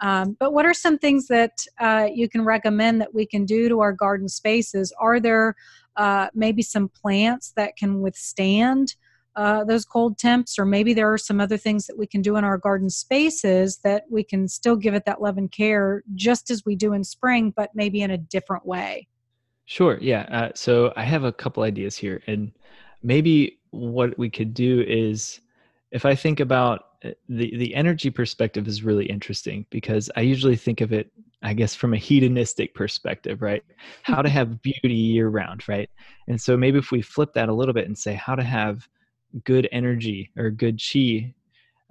[0.02, 3.70] Um, but what are some things that uh, you can recommend that we can do
[3.70, 4.94] to our garden spaces?
[5.00, 5.56] Are there
[5.96, 8.96] uh, maybe some plants that can withstand
[9.36, 12.38] uh, those cold temps, or maybe there are some other things that we can do
[12.38, 16.50] in our garden spaces that we can still give it that love and care just
[16.50, 19.08] as we do in spring, but maybe in a different way.
[19.66, 19.98] Sure.
[20.00, 20.22] Yeah.
[20.32, 22.52] Uh, so I have a couple ideas here, and
[23.04, 25.42] maybe what we could do is,
[25.92, 30.56] if I think about uh, the the energy perspective is really interesting because I usually
[30.56, 33.64] think of it, I guess, from a hedonistic perspective, right?
[34.04, 35.90] How to have beauty year round, right?
[36.28, 38.88] And so maybe if we flip that a little bit and say how to have
[39.44, 41.34] good energy or good chi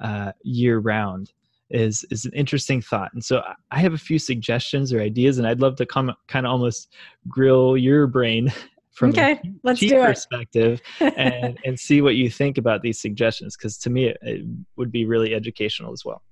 [0.03, 1.33] uh, year round
[1.71, 3.13] is is an interesting thought.
[3.13, 6.47] And so I have a few suggestions or ideas, and I'd love to come kind
[6.47, 6.93] of almost
[7.29, 8.53] grill your brain
[8.93, 13.57] from okay, a let's do perspective and and see what you think about these suggestions
[13.57, 16.23] because to me it, it would be really educational as well.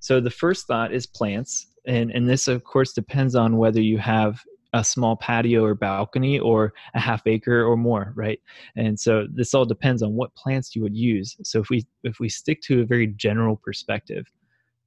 [0.00, 3.98] So the first thought is plants, and and this of course depends on whether you
[3.98, 4.42] have
[4.72, 8.40] a small patio or balcony or a half acre or more right
[8.76, 12.18] and so this all depends on what plants you would use so if we if
[12.20, 14.26] we stick to a very general perspective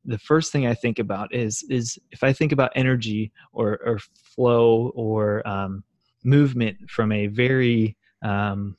[0.05, 3.99] the first thing i think about is is if i think about energy or or
[4.35, 5.83] flow or um,
[6.23, 8.75] movement from a very um,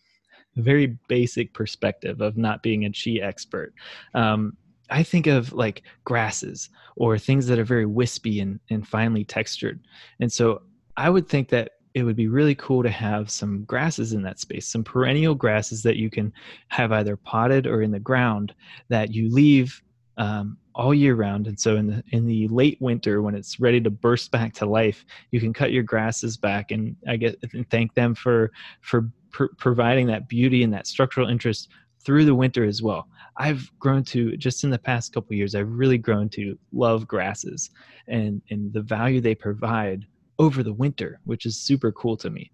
[0.57, 3.73] very basic perspective of not being a chi expert
[4.15, 4.57] um,
[4.91, 9.81] I think of like grasses or things that are very wispy and, and finely textured.
[10.21, 10.63] And so
[10.97, 14.39] I would think that it would be really cool to have some grasses in that
[14.39, 16.31] space, some perennial grasses that you can
[16.69, 18.55] have either potted or in the ground
[18.89, 19.83] that you leave
[20.19, 21.47] um, all year round.
[21.47, 24.67] And so in the in the late winter, when it's ready to burst back to
[24.67, 29.11] life, you can cut your grasses back and I guess and thank them for for
[29.31, 31.71] pr- providing that beauty and that structural interest
[32.05, 33.09] through the winter as well.
[33.39, 37.71] I've grown to just in the past couple years, I've really grown to love grasses
[38.07, 40.07] and and the value they provide
[40.39, 42.51] over the winter, which is super cool to me.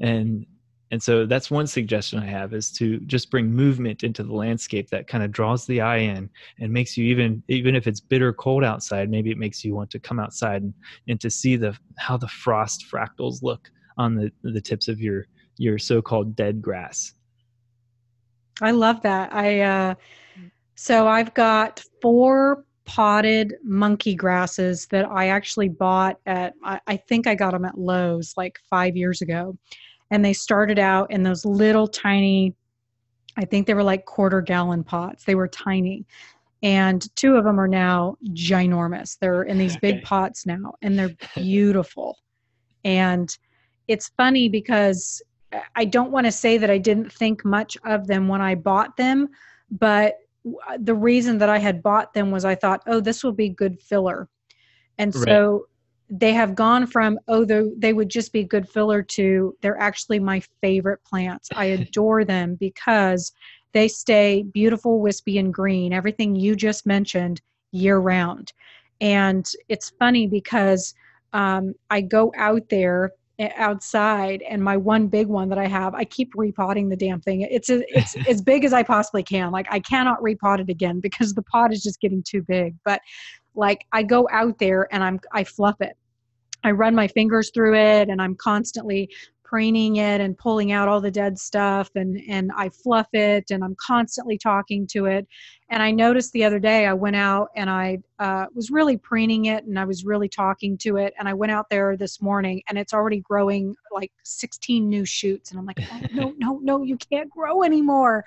[0.00, 0.46] And
[0.92, 4.88] and so that's one suggestion I have is to just bring movement into the landscape
[4.90, 8.32] that kind of draws the eye in and makes you even even if it's bitter
[8.32, 10.74] cold outside, maybe it makes you want to come outside and,
[11.08, 13.68] and to see the how the frost fractals look
[13.98, 15.26] on the the tips of your
[15.58, 17.14] your so-called dead grass.
[18.60, 19.34] I love that.
[19.34, 19.94] I uh
[20.76, 27.26] so I've got four potted monkey grasses that I actually bought at, I, I, think
[27.26, 29.56] I got them at Lowe's like five years ago.
[30.10, 32.54] And they started out in those little tiny,
[33.36, 35.24] I think they were like quarter gallon pots.
[35.24, 36.06] They were tiny.
[36.62, 39.18] And two of them are now ginormous.
[39.18, 42.18] They're in these big pots now and they're beautiful.
[42.84, 43.36] and
[43.88, 45.22] it's funny because
[45.74, 48.96] I don't want to say that I didn't think much of them when I bought
[48.96, 49.28] them,
[49.70, 50.16] but
[50.78, 53.80] the reason that I had bought them was I thought, oh, this will be good
[53.80, 54.28] filler.
[54.98, 55.24] And right.
[55.24, 55.66] so
[56.08, 60.40] they have gone from, oh, they would just be good filler to they're actually my
[60.60, 61.48] favorite plants.
[61.54, 63.32] I adore them because
[63.72, 67.40] they stay beautiful, wispy, and green, everything you just mentioned
[67.72, 68.52] year round.
[69.00, 70.94] And it's funny because
[71.32, 76.04] um, I go out there outside and my one big one that i have i
[76.04, 77.42] keep repotting the damn thing.
[77.42, 79.52] It's a, it's as big as i possibly can.
[79.52, 82.74] Like i cannot repot it again because the pot is just getting too big.
[82.84, 83.00] But
[83.54, 85.96] like i go out there and i'm i fluff it.
[86.64, 89.10] I run my fingers through it and i'm constantly
[89.46, 93.62] preening it and pulling out all the dead stuff and and I fluff it and
[93.62, 95.26] I'm constantly talking to it.
[95.70, 99.46] And I noticed the other day I went out and I uh, was really preening
[99.46, 102.60] it and I was really talking to it and I went out there this morning
[102.68, 106.82] and it's already growing like 16 new shoots and I'm like oh, no no no
[106.82, 108.24] you can't grow anymore.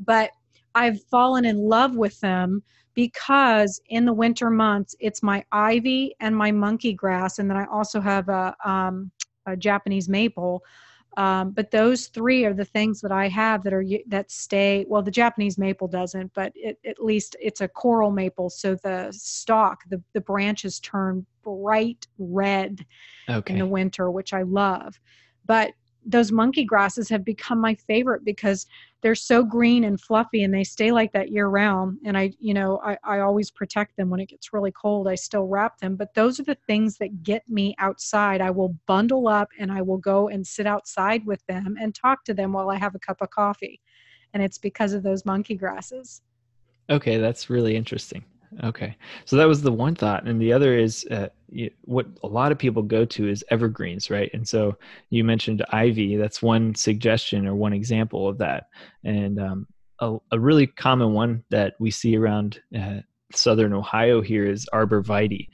[0.00, 0.30] But
[0.74, 2.62] I've fallen in love with them
[2.94, 7.66] because in the winter months it's my ivy and my monkey grass and then I
[7.66, 9.12] also have a um,
[9.46, 10.62] a Japanese maple.
[11.16, 14.84] Um, but those three are the things that I have that are that stay.
[14.86, 19.10] Well, the Japanese maple doesn't, but it, at least it's a coral maple, so the
[19.12, 22.84] stalk, the the branches turn bright red
[23.30, 23.54] okay.
[23.54, 25.00] in the winter, which I love.
[25.46, 25.72] But
[26.04, 28.66] those monkey grasses have become my favorite because
[29.06, 32.00] they're so green and fluffy and they stay like that year round.
[32.04, 35.06] And i you know I, I always protect them when it gets really cold.
[35.06, 38.40] I still wrap them but those are the things that get me outside.
[38.40, 42.24] I will bundle up and i will go and sit outside with them and talk
[42.24, 43.80] to them while i have a cup of coffee.
[44.34, 46.22] And it's because of those monkey grasses.
[46.90, 48.24] Okay that's really interesting
[48.64, 51.28] Okay, so that was the one thought, and the other is uh,
[51.82, 54.30] what a lot of people go to is evergreens, right?
[54.32, 54.78] And so
[55.10, 56.16] you mentioned ivy.
[56.16, 58.68] That's one suggestion or one example of that,
[59.04, 59.66] and um,
[60.00, 63.00] a, a, really common one that we see around uh,
[63.32, 65.48] southern Ohio here is arborvitae.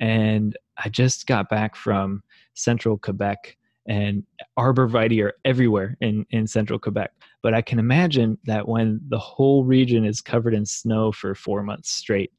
[0.00, 2.22] And I just got back from
[2.54, 3.56] central Quebec,
[3.86, 4.24] and
[4.58, 7.12] arborvitae are everywhere in, in central Quebec.
[7.42, 11.62] But I can imagine that when the whole region is covered in snow for four
[11.62, 12.32] months straight,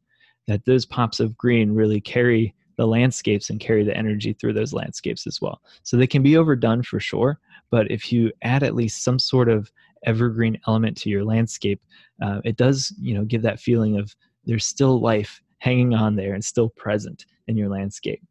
[0.52, 4.74] that those pops of green really carry the landscapes and carry the energy through those
[4.74, 5.62] landscapes as well.
[5.84, 7.39] So they can be overdone for sure,
[7.70, 9.72] but if you add at least some sort of
[10.06, 11.82] evergreen element to your landscape,
[12.22, 16.34] uh, it does you know give that feeling of there's still life hanging on there
[16.34, 18.22] and still present in your landscape.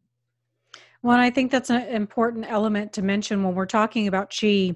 [1.01, 4.75] Well, I think that's an important element to mention when we're talking about chi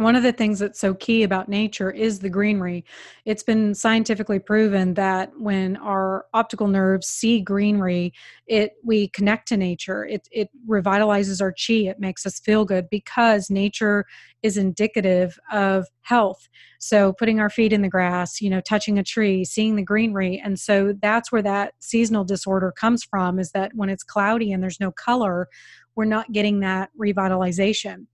[0.00, 2.84] one of the things that's so key about nature is the greenery.
[3.24, 8.12] It's been scientifically proven that when our optical nerves see greenery,
[8.46, 10.04] it we connect to nature.
[10.04, 11.88] It it revitalizes our chi.
[11.90, 14.06] It makes us feel good because nature
[14.42, 16.48] is indicative of health.
[16.78, 20.40] So putting our feet in the grass, you know, touching a tree, seeing the greenery,
[20.42, 23.38] and so that's where that seasonal disorder comes from.
[23.38, 25.48] Is that when it's cloudy and there's no color,
[25.94, 28.06] we're not getting that revitalization.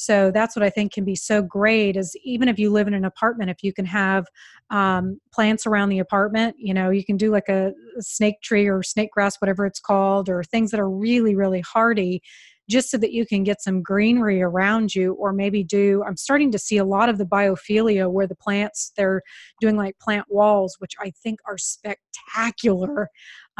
[0.00, 2.94] So that's what I think can be so great is even if you live in
[2.94, 4.24] an apartment, if you can have
[4.70, 8.66] um, plants around the apartment, you know, you can do like a, a snake tree
[8.66, 12.22] or snake grass, whatever it's called, or things that are really, really hardy
[12.70, 16.52] just so that you can get some greenery around you or maybe do i'm starting
[16.52, 19.22] to see a lot of the biophilia where the plants they're
[19.60, 23.08] doing like plant walls which i think are spectacular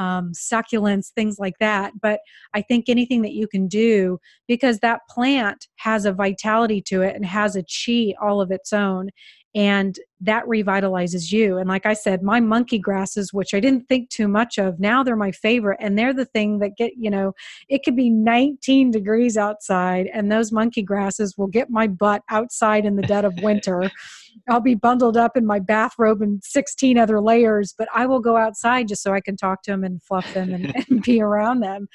[0.01, 1.92] um, succulents, things like that.
[2.01, 2.20] But
[2.55, 7.14] I think anything that you can do, because that plant has a vitality to it
[7.14, 9.11] and has a chi all of its own
[9.55, 11.59] and that revitalizes you.
[11.59, 15.03] And like i said my monkey grasses which i didn't think too much of now
[15.03, 15.79] they're my favorite.
[15.81, 17.33] And they're the thing that get you know
[17.68, 22.85] it could be 19 degrees outside and those monkey grasses will get my butt outside
[22.85, 23.91] in the dead of winter.
[24.49, 28.37] I'll be bundled up in my bathrobe and 16 other layers but i will go
[28.37, 31.61] outside just so i can talk to them and fluff them and, and be around
[31.61, 31.89] them.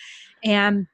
[0.44, 0.88] And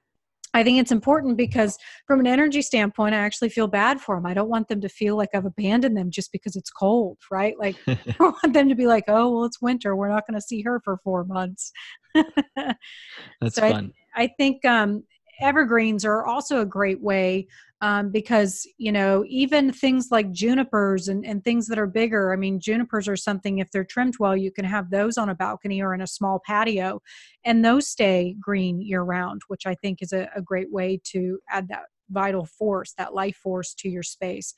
[0.54, 4.26] I think it's important because from an energy standpoint, I actually feel bad for them.
[4.26, 7.56] I don't want them to feel like I've abandoned them just because it's cold, right?
[7.58, 9.96] Like I don't want them to be like, oh, well, it's winter.
[9.96, 11.72] We're not going to see her for four months.
[12.16, 13.94] That's so fun.
[14.16, 15.04] I, I think um,
[15.42, 17.48] evergreens are also a great way
[17.82, 22.36] um, because you know even things like junipers and, and things that are bigger i
[22.36, 25.82] mean junipers are something if they're trimmed well you can have those on a balcony
[25.82, 27.02] or in a small patio
[27.44, 31.40] and those stay green year round which i think is a, a great way to
[31.50, 34.54] add that vital force that life force to your space.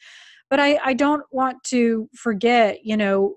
[0.49, 3.35] But I, I don't want to forget you know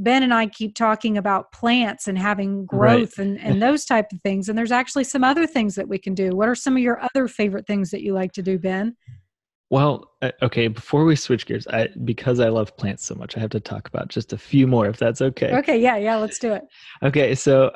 [0.00, 3.26] Ben and I keep talking about plants and having growth right.
[3.26, 4.48] and, and those type of things.
[4.48, 6.34] And there's actually some other things that we can do.
[6.34, 8.96] What are some of your other favorite things that you like to do, Ben?
[9.68, 13.40] Well, uh, okay, before we switch gears, I because I love plants so much, I
[13.40, 15.54] have to talk about just a few more if that's okay.
[15.58, 16.62] Okay, yeah, yeah, let's do it.
[17.02, 17.70] Okay, so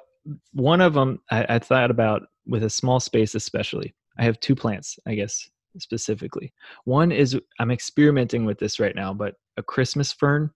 [0.52, 3.94] one of them I, I thought about with a small space especially.
[4.18, 5.48] I have two plants, I guess,
[5.78, 6.52] specifically.
[6.84, 10.50] One is I'm experimenting with this right now, but a Christmas fern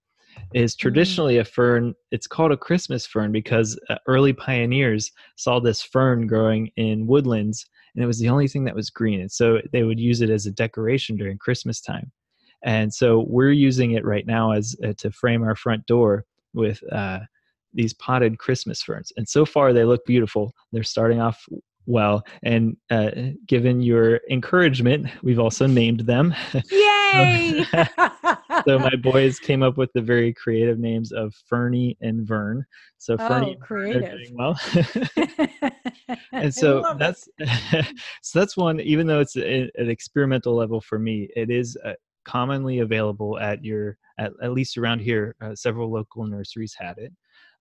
[0.55, 0.79] is mm.
[0.79, 1.95] traditionally a fern.
[2.11, 7.67] It's called a Christmas fern because uh, early pioneers saw this fern growing in woodlands,
[7.95, 9.21] and it was the only thing that was green.
[9.21, 12.11] And so they would use it as a decoration during Christmas time.
[12.65, 16.25] And so we're using it right now as uh, to frame our front door
[16.55, 17.21] with uh,
[17.73, 19.13] these potted Christmas ferns.
[19.17, 20.53] And so far, they look beautiful.
[20.73, 21.45] They're starting off
[21.87, 22.25] well.
[22.43, 23.11] And uh,
[23.47, 26.35] given your encouragement, we've also named them.
[26.71, 27.65] Yay!
[28.69, 32.67] so my boys came up with the very creative names of Fernie and Vern.
[32.99, 34.19] So oh, Fernie, creative.
[34.19, 34.61] doing well.
[36.33, 37.29] and so that's
[38.23, 38.81] so that's one.
[38.81, 41.95] Even though it's a, an experimental level for me, it is uh,
[42.25, 45.35] commonly available at your at, at least around here.
[45.41, 47.13] Uh, several local nurseries had it.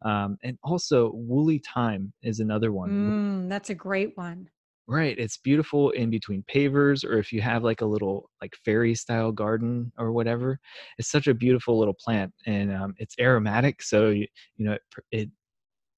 [0.04, 2.90] Um, and also, woolly thyme is another one.
[2.90, 4.50] Mm, that's a great one.
[4.90, 5.18] Right.
[5.20, 9.34] It's beautiful in between pavers, or if you have like a little like fairy style
[9.34, 10.60] garden or whatever.
[10.98, 14.82] It's such a beautiful little plant, and um, it's aromatic, so you, you know it
[15.12, 15.30] it,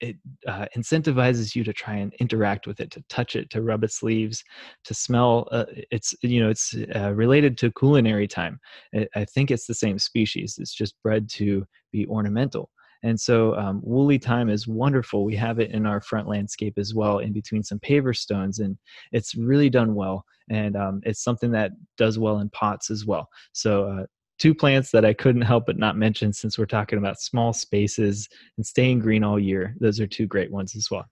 [0.02, 0.18] it
[0.48, 4.04] uh, incentivizes you to try and interact with it, to touch it, to rub its
[4.04, 4.44] leaves,
[4.86, 5.48] to smell.
[5.52, 8.60] Uh, it's you know it's uh, related to culinary thyme.
[8.96, 10.58] I, I think it's the same species.
[10.60, 12.72] It's just bred to be ornamental.
[13.04, 15.24] And so um, woolly thyme is wonderful.
[15.24, 18.78] We have it in our front landscape as well, in between some paver stones, and
[19.12, 20.26] it's really done well.
[20.50, 23.30] And um, it's something that does well in pots as well.
[23.54, 24.06] So uh,
[24.40, 28.28] two plants that I couldn't help but not mention since we're talking about small spaces
[28.58, 29.76] and staying green all year.
[29.80, 31.06] Those are two great ones as well.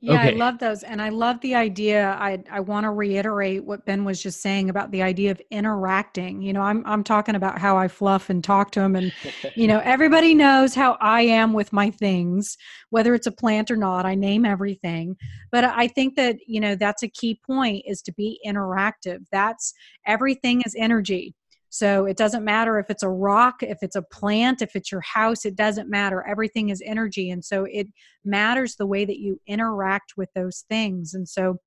[0.00, 0.34] Yeah, okay.
[0.34, 0.82] I love those.
[0.82, 2.16] And I love the idea.
[2.20, 6.42] I I want to reiterate what Ben was just saying about the idea of interacting.
[6.42, 9.10] You know, I'm I'm talking about how I fluff and talk to him and
[9.56, 12.58] you know, everybody knows how I am with my things,
[12.90, 14.04] whether it's a plant or not.
[14.04, 15.16] I name everything.
[15.50, 19.20] But I think that, you know, that's a key point is to be interactive.
[19.32, 19.72] That's
[20.06, 21.34] everything is energy.
[21.76, 25.02] So it doesn't matter if it's a rock, if it's a plant, if it's your
[25.02, 26.26] house, it doesn't matter.
[26.26, 27.30] Everything is energy.
[27.30, 27.88] And so it
[28.24, 31.12] matters the way that you interact with those things.
[31.12, 31.58] And so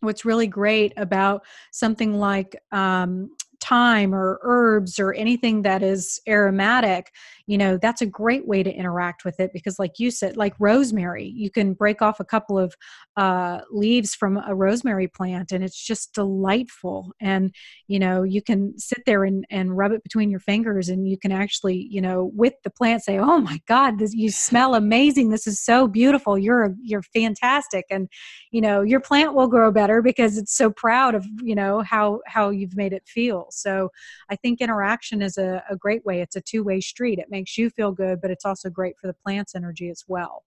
[0.00, 3.30] what's really great about something like um,
[3.60, 7.12] thyme or herbs or anything that is aromatic
[7.46, 10.54] you know that's a great way to interact with it because like you said like
[10.58, 12.74] rosemary you can break off a couple of
[13.16, 17.12] uh, leaves from a rosemary plant and it's just delightful.
[17.20, 17.54] And
[17.88, 21.18] you know you can sit there and, and rub it between your fingers and you
[21.18, 25.30] can actually you know with the plant say oh my god this, you smell amazing.
[25.30, 26.36] This is so beautiful.
[26.38, 27.86] You're you're fantastic.
[27.90, 28.08] And
[28.50, 32.20] you know your plant will grow better because it's so proud of you know how
[32.26, 33.46] how you've made it feel.
[33.50, 33.90] So
[34.30, 36.20] i think interaction is a, a great way.
[36.20, 37.18] It's a two-way street.
[37.18, 40.44] It makes you feel good, but it's also great for the plant's energy as well.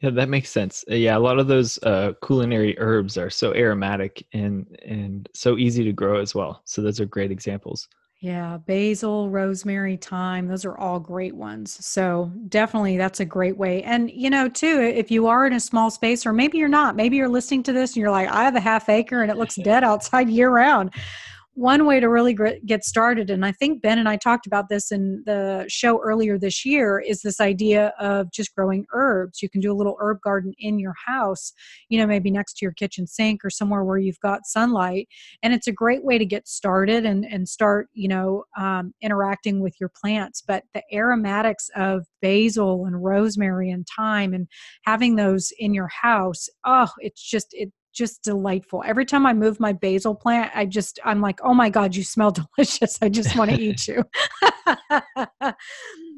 [0.00, 0.82] Yeah, that makes sense.
[0.90, 5.58] Uh, yeah, a lot of those uh, culinary herbs are so aromatic and and so
[5.58, 6.62] easy to grow as well.
[6.64, 7.86] So those are great examples.
[8.22, 11.84] Yeah, basil, rosemary, thyme, those are all great ones.
[11.84, 13.82] So, definitely that's a great way.
[13.82, 16.96] And, you know, too, if you are in a small space, or maybe you're not,
[16.96, 19.38] maybe you're listening to this and you're like, I have a half acre and it
[19.38, 20.92] looks dead outside year round
[21.54, 24.92] one way to really get started, and I think Ben and I talked about this
[24.92, 29.42] in the show earlier this year, is this idea of just growing herbs.
[29.42, 31.52] You can do a little herb garden in your house,
[31.88, 35.08] you know, maybe next to your kitchen sink or somewhere where you've got sunlight.
[35.42, 39.60] And it's a great way to get started and, and start, you know, um, interacting
[39.60, 40.42] with your plants.
[40.46, 44.46] But the aromatics of basil and rosemary and thyme and
[44.84, 48.82] having those in your house, oh, it's just, it just delightful.
[48.86, 52.04] Every time I move my basil plant, I just I'm like, "Oh my god, you
[52.04, 52.98] smell delicious.
[53.02, 54.04] I just want to eat you."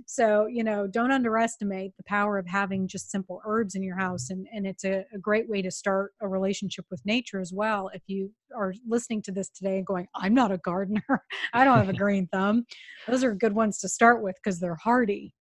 [0.07, 4.31] so, you know, don't underestimate the power of having just simple herbs in your house
[4.31, 7.91] and and it's a, a great way to start a relationship with nature as well.
[7.95, 11.25] If you are listening to this today and going, "I'm not a gardener.
[11.53, 12.67] I don't have a green thumb."
[13.09, 15.35] Those are good ones to start with because they're hardy.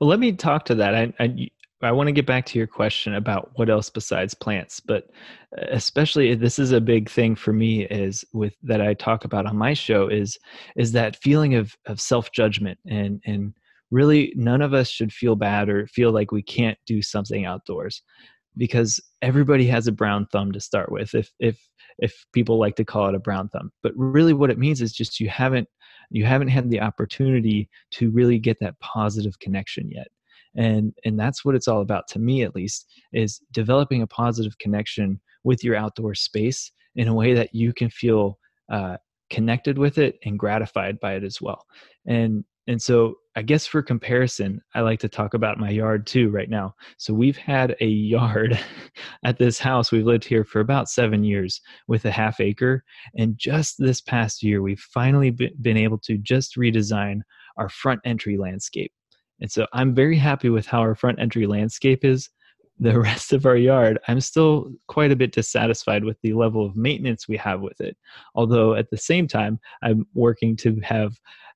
[0.00, 0.94] Well, let me talk to that.
[0.94, 1.48] I, I,
[1.82, 5.10] I want to get back to your question about what else besides plants, but
[5.58, 9.46] uh, especially this is a big thing for me is with that I talk about
[9.46, 10.38] on my show is
[10.76, 13.54] is that feeling of of self-judgment and and
[13.90, 18.02] really none of us should feel bad or feel like we can't do something outdoors
[18.56, 21.58] because everybody has a brown thumb to start with if if
[21.98, 24.92] if people like to call it a brown thumb but really what it means is
[24.92, 25.68] just you haven't
[26.10, 30.08] you haven't had the opportunity to really get that positive connection yet
[30.56, 34.58] and and that's what it's all about to me at least is developing a positive
[34.58, 38.38] connection with your outdoor space in a way that you can feel
[38.70, 38.96] uh,
[39.30, 41.64] connected with it and gratified by it as well.
[42.06, 46.30] And and so i guess for comparison i like to talk about my yard too
[46.30, 46.74] right now.
[46.96, 48.56] So we've had a yard
[49.24, 49.90] at this house.
[49.90, 52.84] We've lived here for about seven years with a half acre
[53.16, 57.22] and just this past year we've finally been able to just redesign
[57.56, 58.92] our front entry landscape
[59.42, 62.30] and so I'm very happy with how our front entry landscape is.
[62.78, 66.76] The rest of our yard, I'm still quite a bit dissatisfied with the level of
[66.76, 67.96] maintenance we have with it.
[68.36, 71.14] Although at the same time, I'm working to have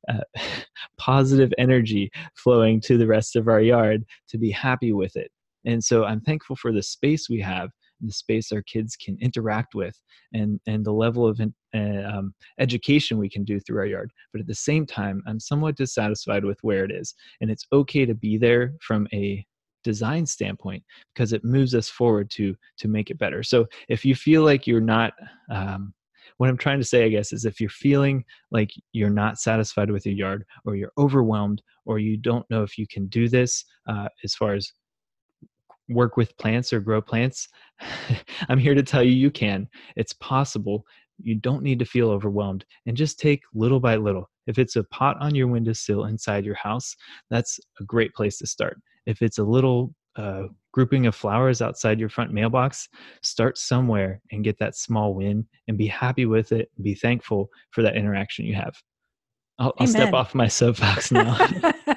[0.08, 0.20] uh,
[0.98, 5.30] positive energy flowing to the rest of our yard to be happy with it.
[5.64, 7.70] And so I'm thankful for the space we have
[8.00, 9.98] the space our kids can interact with
[10.34, 14.12] and and the level of uh, um, education we can do through our yard.
[14.32, 18.06] But at the same time i'm somewhat dissatisfied with where it is and it's okay
[18.06, 19.44] to be there from a
[19.84, 20.82] design standpoint
[21.14, 23.42] because it moves us forward to to make it better.
[23.42, 25.12] So if you feel like you're not
[25.50, 25.94] um,
[26.38, 29.90] what i'm trying to say i guess is if you're feeling like you're not satisfied
[29.90, 33.64] with your yard or you're overwhelmed or you don't know if you can do this
[33.88, 34.72] uh, as far as
[35.88, 37.48] work with plants or grow plants,
[38.48, 39.68] I'm here to tell you you can.
[39.96, 40.84] It's possible.
[41.18, 44.30] You don't need to feel overwhelmed and just take little by little.
[44.46, 46.94] If it's a pot on your windowsill inside your house,
[47.30, 48.80] that's a great place to start.
[49.06, 52.88] If it's a little uh, grouping of flowers outside your front mailbox,
[53.22, 57.48] start somewhere and get that small win and be happy with it and be thankful
[57.70, 58.76] for that interaction you have.
[59.58, 61.38] I'll, I'll step off my soapbox now.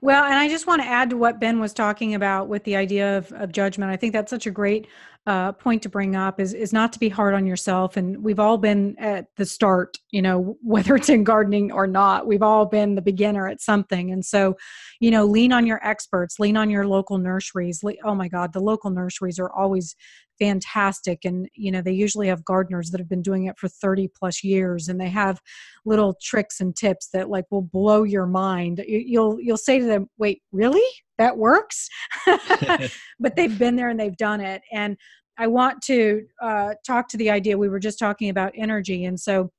[0.00, 2.76] well, and I just want to add to what Ben was talking about with the
[2.76, 3.90] idea of, of judgment.
[3.90, 4.86] I think that's such a great
[5.26, 7.96] uh, point to bring up is is not to be hard on yourself.
[7.96, 12.26] And we've all been at the start, you know, whether it's in gardening or not.
[12.26, 14.56] We've all been the beginner at something, and so,
[15.00, 17.82] you know, lean on your experts, lean on your local nurseries.
[18.04, 19.96] Oh my God, the local nurseries are always
[20.38, 24.08] fantastic and you know they usually have gardeners that have been doing it for 30
[24.08, 25.40] plus years and they have
[25.84, 28.82] little tricks and tips that like will blow your mind.
[28.86, 30.86] You'll you'll say to them wait really?
[31.18, 31.88] That works?
[33.18, 34.96] But they've been there and they've done it and
[35.38, 37.58] i want to uh, talk to the idea.
[37.58, 39.50] We were just talking about energy and so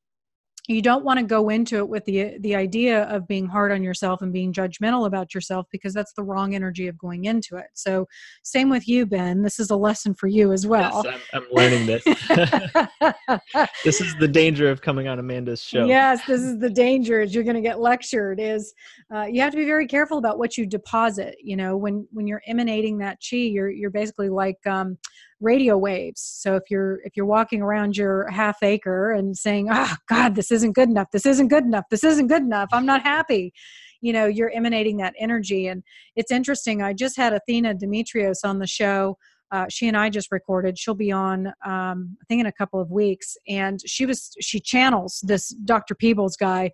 [0.67, 3.81] you don't want to go into it with the the idea of being hard on
[3.81, 7.67] yourself and being judgmental about yourself because that's the wrong energy of going into it.
[7.73, 8.07] So
[8.43, 9.41] same with you ben.
[9.41, 11.03] This is a lesson for you as well.
[11.05, 12.03] Yes, I'm, I'm learning this.
[13.83, 15.85] This is the danger of coming on amanda's show.
[15.85, 18.73] Yes this is the danger is you're going to get lectured is
[19.13, 22.27] uh, you have to be very careful about what you deposit you know when when
[22.27, 24.97] you're emanating that chi you're you're basically like um,
[25.39, 26.21] radio waves.
[26.21, 30.35] So if you're if you're walking around your half acre and saying ah oh, god
[30.35, 31.07] this isn't good enough.
[31.11, 31.85] This isn't good enough.
[31.91, 32.69] This isn't good enough.
[32.73, 33.53] I'm not happy.
[34.01, 35.67] You know you're emanating that energy.
[35.67, 35.83] And
[36.15, 39.17] it's interesting i just had athena demetrios on the show.
[39.49, 40.77] Uh, she and I just recorded.
[40.77, 43.37] She'll be on, um, I think, in a couple of weeks.
[43.47, 45.95] And she was she channels this Dr.
[45.95, 46.71] Peebles guy,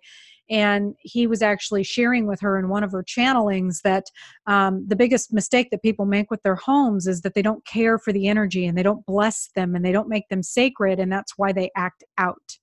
[0.50, 4.04] and he was actually sharing with her in one of her channelings that
[4.46, 7.98] um, the biggest mistake that people make with their homes is that they don't care
[7.98, 11.10] for the energy and they don't bless them and they don't make them sacred, and
[11.10, 12.58] that's why they act out.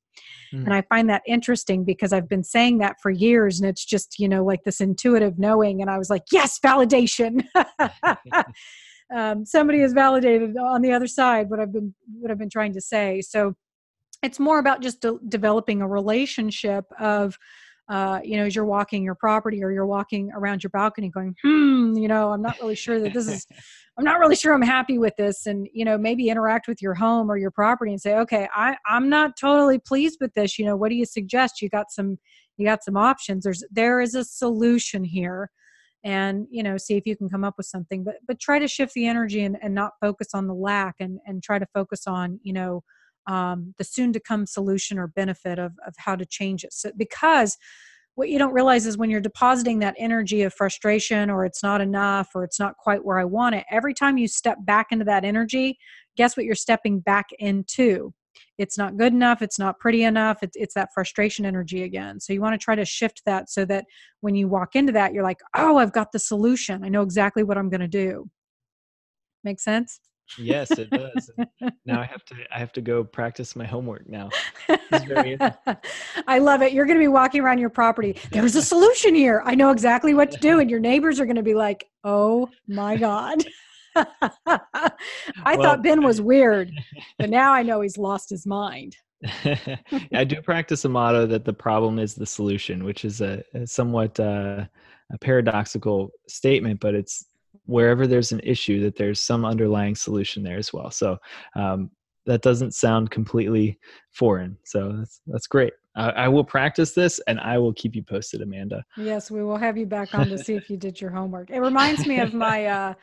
[0.54, 0.66] Mm.
[0.66, 4.20] And I find that interesting because I've been saying that for years and it's just,
[4.20, 5.82] you know, like this intuitive knowing.
[5.82, 7.46] And I was like, yes, validation.
[9.16, 12.74] um, somebody has validated on the other side what I've been what I've been trying
[12.74, 13.22] to say.
[13.22, 13.56] So
[14.22, 17.38] it's more about just de- developing a relationship of
[17.92, 21.36] uh, you know, as you're walking your property or you're walking around your balcony going,
[21.44, 23.46] hmm, you know, I'm not really sure that this is,
[23.98, 25.46] I'm not really sure I'm happy with this.
[25.46, 28.78] And, you know, maybe interact with your home or your property and say, okay, I,
[28.88, 30.58] I'm not totally pleased with this.
[30.58, 31.62] You know, what do you suggest?
[31.62, 32.18] You got some,
[32.56, 33.44] you got some options.
[33.44, 35.52] There's, there is a solution here
[36.04, 38.68] and you know see if you can come up with something but but try to
[38.68, 42.08] shift the energy and, and not focus on the lack and and try to focus
[42.08, 42.84] on you know
[43.28, 46.74] um, the soon to come solution or benefit of, of how to change it.
[46.74, 47.58] So, because
[48.16, 51.82] what you don't realize is when you're depositing that energy of frustration or it's not
[51.82, 55.06] enough or it's not quite where I want it, every time you step back into
[55.06, 55.78] that energy,
[56.18, 58.14] guess what you're stepping back into?
[58.58, 62.20] It's not good enough, it's not pretty enough, it's, it's that frustration energy again.
[62.20, 63.86] So you want to try to shift that so that
[64.20, 66.84] when you walk into that, you're like, oh, I've got the solution.
[66.84, 68.30] I know exactly what I'm going to do.
[69.44, 70.00] Make sense?
[70.38, 71.30] Yes it does
[71.86, 74.30] now i have to i have to go practice my homework now.
[76.28, 79.42] I love it you're going to be walking around your property there's a solution here
[79.46, 82.50] i know exactly what to do and your neighbors are going to be like oh
[82.68, 83.44] my god.
[83.96, 84.06] I
[85.46, 86.72] well, thought ben was weird
[87.20, 88.96] but now i know he's lost his mind.
[90.14, 93.68] I do practice a motto that the problem is the solution which is a, a
[93.68, 94.66] somewhat uh,
[95.12, 97.26] a paradoxical statement but it's
[97.66, 100.92] wherever there's an issue that there's some underlying solution there as well.
[100.92, 101.18] So
[101.56, 101.92] um,
[102.26, 103.80] that doesn't sound completely
[104.12, 104.58] foreign.
[104.64, 105.74] So that's that's great.
[105.96, 108.84] I, I will practice this and i will keep you posted amanda.
[108.98, 111.50] Yes we will have you back on to see if you did your homework.
[111.50, 112.94] It reminds me of my uh,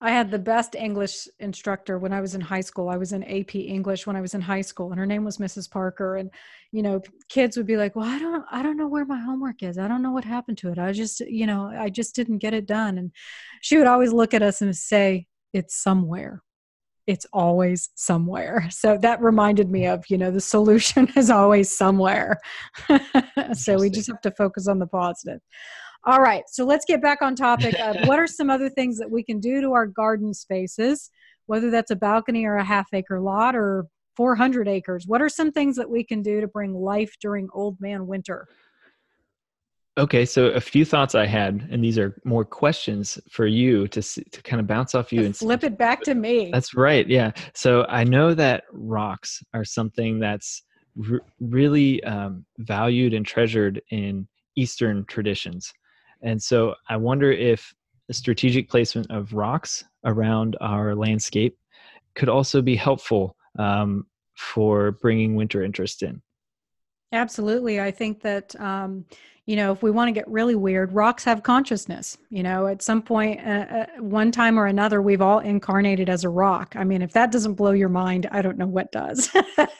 [0.00, 2.88] I had the best English instructor when I was in high school.
[2.88, 5.38] I was in AP English when I was in high school, and her name was
[5.38, 5.70] Mrs.
[5.70, 6.16] Parker.
[6.16, 6.30] And
[6.72, 9.62] you know, kids would be like, "Well, I don't, I don't know where my homework
[9.62, 9.78] is.
[9.78, 10.78] I don't know what happened to it.
[10.78, 13.12] I just, you know, I just didn't get it done." And
[13.62, 16.42] she would always look at us and say, "It's somewhere.
[17.06, 22.38] It's always somewhere." So that reminded me of, you know, the solution is always somewhere.
[23.54, 25.40] so we just have to focus on the positive.
[26.06, 27.74] All right, so let's get back on topic.
[27.80, 31.10] Of what are some other things that we can do to our garden spaces,
[31.46, 33.86] whether that's a balcony or a half acre lot or
[34.16, 35.06] 400 acres?
[35.06, 38.46] What are some things that we can do to bring life during old man winter?
[39.96, 44.02] Okay, so a few thoughts I had, and these are more questions for you to
[44.02, 46.50] to kind of bounce off you to and flip it back to me.
[46.50, 47.08] That's right.
[47.08, 47.30] Yeah.
[47.54, 50.64] So I know that rocks are something that's
[51.10, 54.26] r- really um, valued and treasured in
[54.56, 55.72] Eastern traditions.
[56.24, 57.72] And so I wonder if
[58.10, 61.56] strategic placement of rocks around our landscape
[62.14, 66.20] could also be helpful um, for bringing winter interest in.
[67.14, 67.80] Absolutely.
[67.80, 69.04] I think that, um,
[69.46, 72.18] you know, if we want to get really weird, rocks have consciousness.
[72.30, 76.24] You know, at some point, uh, uh, one time or another, we've all incarnated as
[76.24, 76.74] a rock.
[76.76, 79.30] I mean, if that doesn't blow your mind, I don't know what does.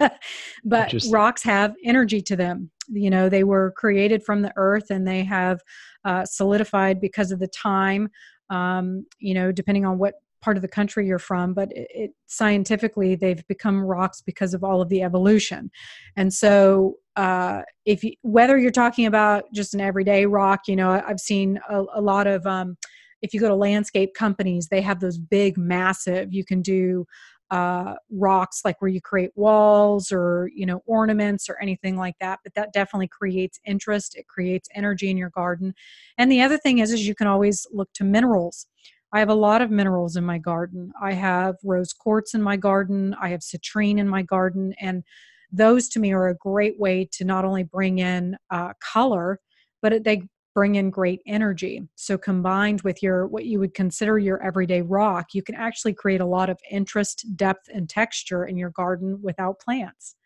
[0.64, 2.70] but rocks have energy to them.
[2.88, 5.60] You know, they were created from the earth and they have
[6.04, 8.10] uh, solidified because of the time.
[8.50, 10.14] Um, you know, depending on what
[10.44, 14.62] part of the country you're from, but it, it, scientifically they've become rocks because of
[14.62, 15.70] all of the evolution.
[16.16, 20.90] And so, uh, if you, whether you're talking about just an everyday rock, you know,
[20.90, 22.46] I've seen a, a lot of.
[22.46, 22.76] Um,
[23.22, 26.34] if you go to landscape companies, they have those big, massive.
[26.34, 27.06] You can do
[27.50, 32.40] uh, rocks like where you create walls or you know ornaments or anything like that
[32.42, 35.74] but that definitely creates interest it creates energy in your garden
[36.16, 38.66] and the other thing is is you can always look to minerals
[39.14, 40.92] I have a lot of minerals in my garden.
[41.00, 43.14] I have rose quartz in my garden.
[43.20, 44.74] I have citrine in my garden.
[44.80, 45.04] And
[45.52, 49.38] those to me are a great way to not only bring in uh, color,
[49.80, 51.82] but they bring in great energy.
[51.94, 56.20] So combined with your what you would consider your everyday rock, you can actually create
[56.20, 60.16] a lot of interest, depth, and texture in your garden without plants.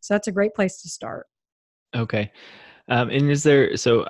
[0.00, 1.26] So that's a great place to start.
[1.96, 2.30] Okay.
[2.88, 4.06] Um, and is there so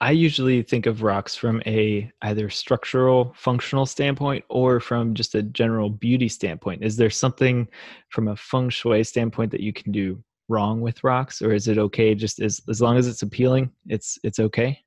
[0.00, 5.42] I usually think of rocks from a either structural functional standpoint or from just a
[5.42, 6.82] general beauty standpoint.
[6.82, 7.68] Is there something
[8.08, 11.78] from a feng shui standpoint that you can do wrong with rocks or is it
[11.78, 14.82] okay just as as long as it's appealing, it's it's okay?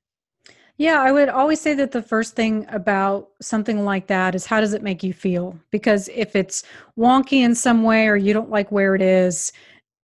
[0.78, 4.60] Yeah, I would always say that the first thing about something like that is how
[4.60, 5.58] does it make you feel?
[5.70, 6.64] Because if it's
[6.98, 9.52] wonky in some way or you don't like where it is,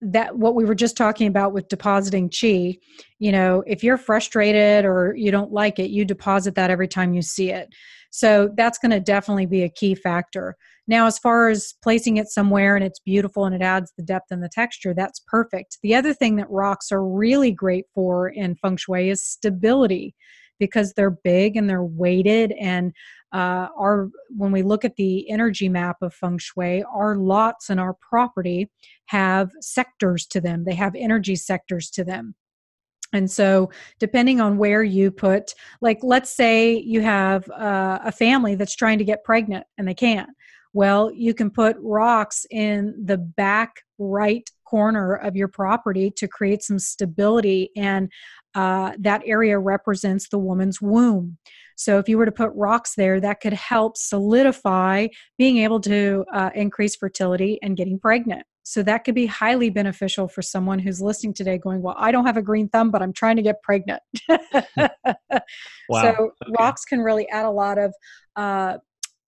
[0.02, 2.78] that what we were just talking about with depositing chi
[3.18, 7.14] you know if you're frustrated or you don't like it you deposit that every time
[7.14, 7.70] you see it.
[8.10, 10.56] So that's going to definitely be a key factor.
[10.88, 14.32] Now as far as placing it somewhere and it's beautiful and it adds the depth
[14.32, 15.78] and the texture that's perfect.
[15.84, 20.16] The other thing that rocks are really great for in feng shui is stability
[20.60, 22.94] because they're big and they're weighted and
[23.34, 27.80] uh, our when we look at the energy map of feng shui our lots and
[27.80, 28.70] our property
[29.08, 32.36] have sectors to them they have energy sectors to them.
[33.14, 38.56] And so depending on where you put like let's say you have uh, a family
[38.56, 40.30] that's trying to get pregnant and they can't.
[40.74, 46.62] Well you can put rocks in the back right corner of your property to create
[46.62, 48.12] some stability and
[48.56, 51.38] uh, that area represents the woman's womb.
[51.76, 56.26] So if you were to put rocks there, that could help solidify being able to
[56.34, 58.44] uh, increase fertility and getting pregnant.
[58.70, 62.26] So that could be highly beneficial for someone who's listening today going, Well, I don't
[62.26, 64.02] have a green thumb, but I'm trying to get pregnant.
[64.28, 64.90] wow.
[65.90, 66.52] So okay.
[66.60, 67.94] rocks can really add a lot of
[68.36, 68.80] uh,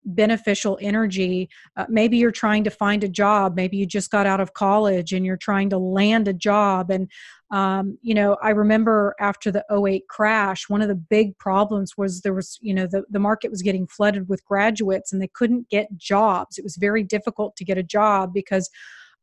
[0.04, 1.50] beneficial energy.
[1.76, 3.56] Uh, maybe you're trying to find a job.
[3.56, 6.92] Maybe you just got out of college and you're trying to land a job.
[6.92, 7.10] And,
[7.50, 12.20] um, you know, I remember after the 08 crash, one of the big problems was
[12.20, 15.68] there was, you know, the, the market was getting flooded with graduates and they couldn't
[15.70, 16.56] get jobs.
[16.56, 18.70] It was very difficult to get a job because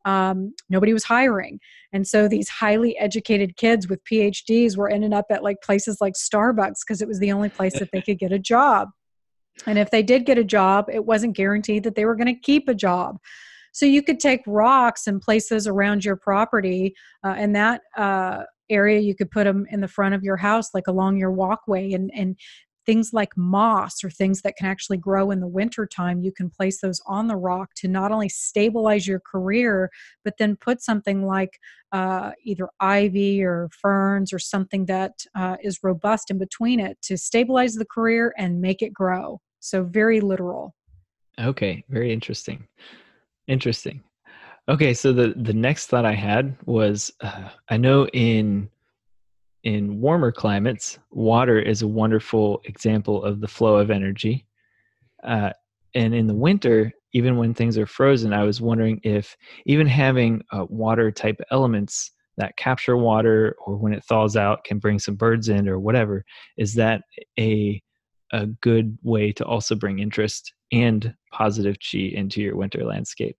[0.06, 1.60] um, nobody was hiring.
[1.94, 6.14] And so these highly educated kids with PhDs were ending up at like places like
[6.14, 8.90] Starbucks because it was the only place that they could get a job.
[9.68, 12.40] And if they did get a job, it wasn't guaranteed that they were going to
[12.40, 13.18] keep a job.
[13.74, 16.94] So you could take rocks and place those around your property,
[17.24, 20.74] uh, and that uh, area you could put them in the front of your house,
[20.74, 22.38] like along your walkway, and and
[22.86, 26.50] things like moss or things that can actually grow in the winter time you can
[26.50, 29.90] place those on the rock to not only stabilize your career
[30.24, 31.60] but then put something like
[31.92, 37.18] uh, either ivy or ferns or something that uh, is robust in between it to
[37.18, 40.76] stabilize the career and make it grow so very literal.
[41.40, 42.68] Okay, very interesting.
[43.48, 44.04] Interesting.
[44.68, 48.70] Okay, so the the next thought I had was uh, I know in
[49.64, 54.46] in warmer climates, water is a wonderful example of the flow of energy.
[55.24, 55.52] Uh,
[55.94, 59.36] and in the winter, even when things are frozen, I was wondering if
[59.66, 64.80] even having uh, water type elements that capture water or when it thaws out can
[64.80, 66.26] bring some birds in or whatever,
[66.58, 67.02] is that
[67.40, 67.82] a
[68.34, 73.38] a good way to also bring interest and positive chi into your winter landscape.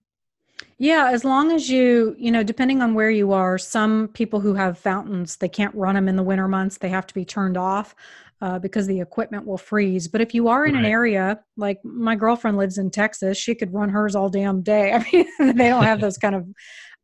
[0.82, 4.54] Yeah, as long as you, you know, depending on where you are, some people who
[4.54, 6.78] have fountains, they can't run them in the winter months.
[6.78, 7.94] They have to be turned off
[8.40, 10.08] uh, because the equipment will freeze.
[10.08, 10.84] But if you are in right.
[10.84, 14.92] an area like my girlfriend lives in Texas, she could run hers all damn day.
[14.94, 16.48] I mean, they don't have those kind of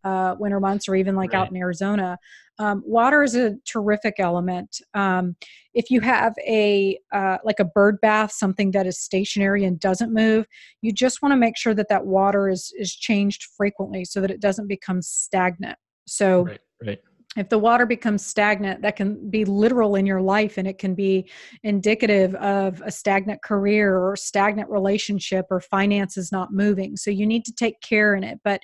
[0.03, 1.43] uh, winter months or even like right.
[1.43, 2.19] out in Arizona.
[2.59, 4.81] Um, water is a terrific element.
[4.95, 5.37] Um,
[5.75, 10.13] if you have a uh, like a bird bath, something that is stationary and doesn't
[10.13, 10.47] move,
[10.83, 14.31] you just want to make sure that that water is is changed frequently so that
[14.31, 15.79] it doesn't become stagnant.
[16.07, 16.99] So, right, right.
[17.37, 20.95] if the water becomes stagnant that can be literal in your life and it can
[20.95, 21.31] be
[21.63, 27.45] indicative of a stagnant career or stagnant relationship or finances not moving so you need
[27.45, 28.63] to take care in it but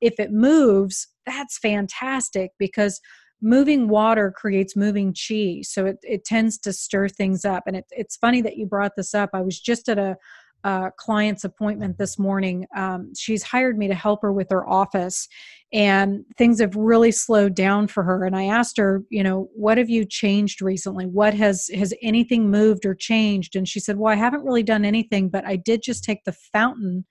[0.00, 3.00] if it moves that's fantastic because
[3.42, 7.64] moving water creates moving chi so it, it tends to stir things up.
[7.66, 9.30] And it, it's funny that you brought this up.
[9.32, 10.16] I was just at a,
[10.64, 12.66] a client's appointment this morning.
[12.76, 15.26] Um, she's hired me to help her with her office
[15.72, 18.24] and things have really slowed down for her.
[18.24, 21.06] And i asked her you know what have you changed recently?
[21.06, 23.56] What has has anything moved or changed?
[23.56, 26.36] And she said well i haven't really done anything but i did just take the
[26.52, 27.04] fountain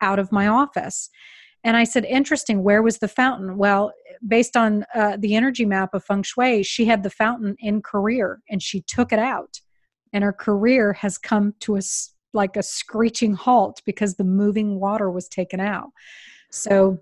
[0.00, 1.10] out of my office
[1.64, 3.56] and I said, interesting, where was the fountain?
[3.56, 3.92] Well,
[4.26, 8.42] based on uh, the energy map of feng shui, she had the fountain in career
[8.50, 9.60] and she took it out.
[10.12, 11.80] And her career has come to a
[12.34, 15.88] like a screeching halt because the moving water was taken out.
[16.50, 16.98] So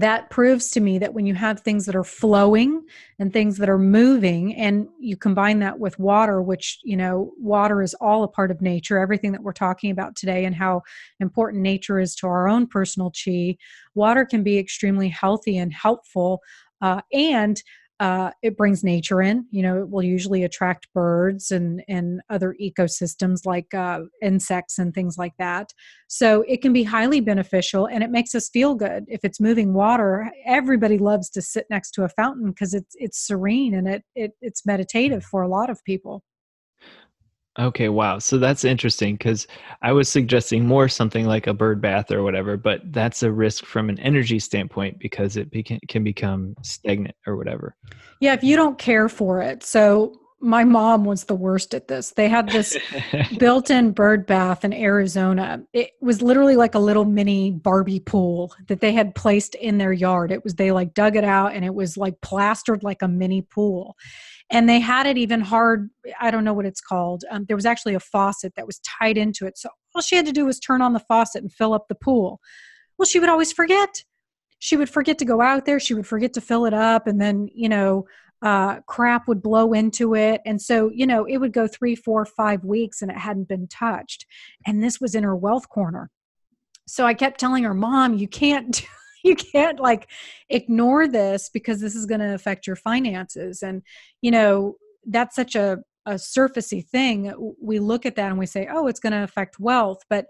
[0.00, 2.82] that proves to me that when you have things that are flowing
[3.18, 7.82] and things that are moving and you combine that with water which you know water
[7.82, 10.82] is all a part of nature everything that we're talking about today and how
[11.20, 13.56] important nature is to our own personal chi
[13.94, 16.40] water can be extremely healthy and helpful
[16.82, 17.62] uh, and
[17.98, 19.46] uh, it brings nature in.
[19.50, 24.92] You know, it will usually attract birds and and other ecosystems like uh, insects and
[24.94, 25.72] things like that.
[26.08, 29.04] So it can be highly beneficial, and it makes us feel good.
[29.08, 33.26] If it's moving water, everybody loves to sit next to a fountain because it's it's
[33.26, 36.22] serene and it, it it's meditative for a lot of people.
[37.58, 38.18] Okay, wow.
[38.18, 39.46] So that's interesting because
[39.80, 43.64] I was suggesting more something like a bird bath or whatever, but that's a risk
[43.64, 47.74] from an energy standpoint because it beca- can become stagnant or whatever.
[48.20, 49.62] Yeah, if you don't care for it.
[49.62, 52.10] So my mom was the worst at this.
[52.10, 52.76] They had this
[53.38, 55.62] built-in bird bath in Arizona.
[55.72, 59.94] It was literally like a little mini Barbie pool that they had placed in their
[59.94, 60.30] yard.
[60.30, 63.42] It was they like dug it out and it was like plastered like a mini
[63.42, 63.96] pool
[64.50, 65.90] and they had it even hard
[66.20, 69.16] i don't know what it's called um, there was actually a faucet that was tied
[69.16, 69.58] into it.
[69.58, 71.94] So all she had to do was turn on the faucet and fill up the
[71.94, 72.40] pool.
[72.98, 74.04] Well she would always forget.
[74.58, 75.78] She would forget to go out there.
[75.78, 78.06] She would forget to fill it up and then you know
[78.42, 80.42] uh, crap would blow into it.
[80.44, 83.68] And so you know it would go three four five weeks and it hadn't been
[83.68, 84.26] touched.
[84.66, 86.10] And this was in her wealth corner.
[86.88, 88.82] So i kept telling her mom you can't
[89.26, 90.08] you can't like
[90.48, 93.62] ignore this because this is going to affect your finances.
[93.62, 93.82] And
[94.22, 97.54] you know that's such a a surfacey thing.
[97.60, 100.02] We look at that and we say oh it's going to affect wealth.
[100.08, 100.26] But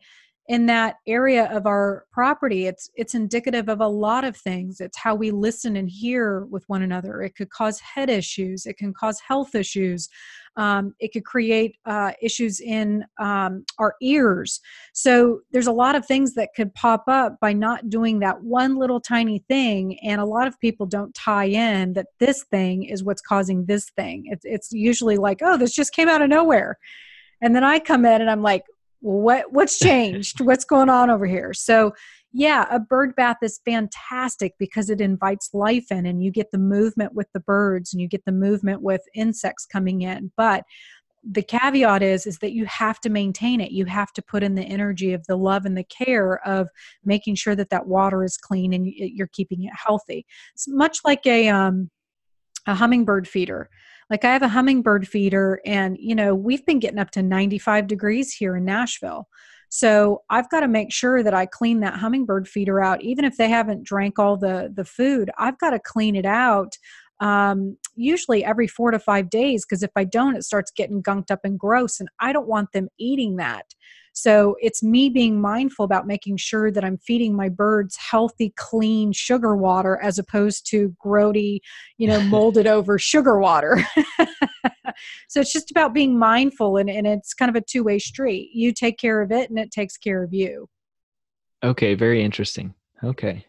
[0.49, 4.80] in that area of our property it's it's indicative of a lot of things.
[4.80, 7.22] It's how we listen and hear with one another.
[7.22, 8.66] It could cause head issues.
[8.66, 10.09] It can cause health issues.
[10.57, 14.61] Um, it could create uh, issues in um, our ears.
[14.94, 18.76] So there's a lot of things that could pop up by not doing that one
[18.76, 23.05] little tiny thing and a lot of people don't tie in that this thing is
[23.05, 24.24] what's causing this thing.
[24.26, 26.78] It's, it's usually like oh this just came out of nowhere.
[27.42, 28.62] And then i come in and i'm like
[29.07, 30.40] what what's changed?
[30.40, 31.54] What's going on over here?
[31.54, 31.92] So
[32.32, 36.59] yeah a bird bath is fantastic because it invites life in and you get the
[36.59, 40.32] movement with the birds and you get the movement with insects coming in.
[40.36, 40.64] But
[41.28, 43.70] the caveat is is that you have to maintain it.
[43.70, 46.68] You have to put in the energy of the love and the care of
[47.04, 50.26] making sure that that water is clean and you're keeping it healthy.
[50.54, 51.90] It's much like a um
[52.66, 53.70] a hummingbird feeder
[54.11, 57.86] like I have a hummingbird feeder, and you know, we've been getting up to 95
[57.86, 59.28] degrees here in Nashville.
[59.68, 63.36] So I've got to make sure that I clean that hummingbird feeder out, even if
[63.36, 65.30] they haven't drank all the the food.
[65.38, 66.76] I've got to clean it out
[67.20, 71.30] um, usually every four to five days because if I don't, it starts getting gunked
[71.30, 73.66] up and gross, and I don't want them eating that.
[74.16, 79.12] So it's me being mindful about making sure that I'm feeding my birds healthy, clean
[79.12, 81.58] sugar water as opposed to grody,
[81.98, 83.86] you know, molded over sugar water.
[85.28, 88.52] so it's just about being mindful and, and it's kind of a two way street.
[88.54, 90.66] You take care of it and it takes care of you.
[91.62, 92.72] Okay, very interesting.
[93.04, 93.44] Okay.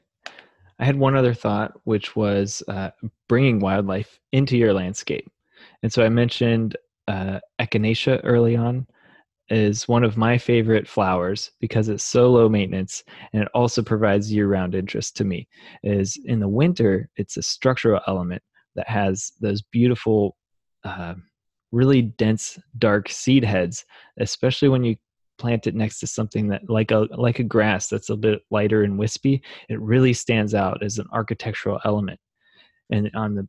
[0.79, 2.89] I had one other thought, which was uh,
[3.29, 5.31] bringing wildlife into your landscape.
[5.81, 6.75] And so I mentioned
[7.07, 8.85] uh, echinacea early on
[9.49, 14.31] is one of my favorite flowers because it's so low maintenance and it also provides
[14.31, 15.47] year-round interest to me
[15.83, 18.41] is in the winter it's a structural element
[18.75, 20.35] that has those beautiful
[20.83, 21.13] uh,
[21.71, 23.85] really dense dark seed heads
[24.19, 24.95] especially when you
[25.37, 28.83] plant it next to something that like a like a grass that's a bit lighter
[28.83, 32.19] and wispy it really stands out as an architectural element.
[32.91, 33.47] And on the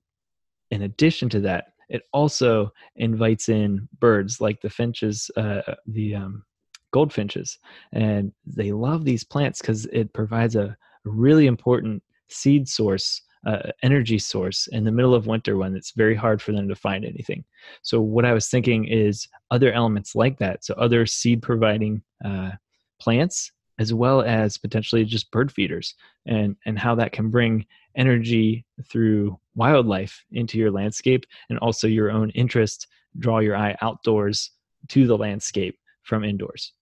[0.70, 6.44] in addition to that it also invites in birds like the finches, uh, the um,
[6.92, 7.58] goldfinches,
[7.92, 14.18] and they love these plants because it provides a really important seed source uh, energy
[14.18, 17.44] source in the middle of winter when it's very hard for them to find anything.
[17.82, 20.64] So, what I was thinking is other elements like that.
[20.64, 22.52] So, other seed providing uh,
[23.00, 25.94] plants, as well as potentially just bird feeders,
[26.26, 27.64] and, and how that can bring
[27.98, 32.86] energy through wildlife into your landscape and also your own interest,
[33.18, 34.52] draw your eye outdoors
[34.88, 36.72] to the landscape from indoors.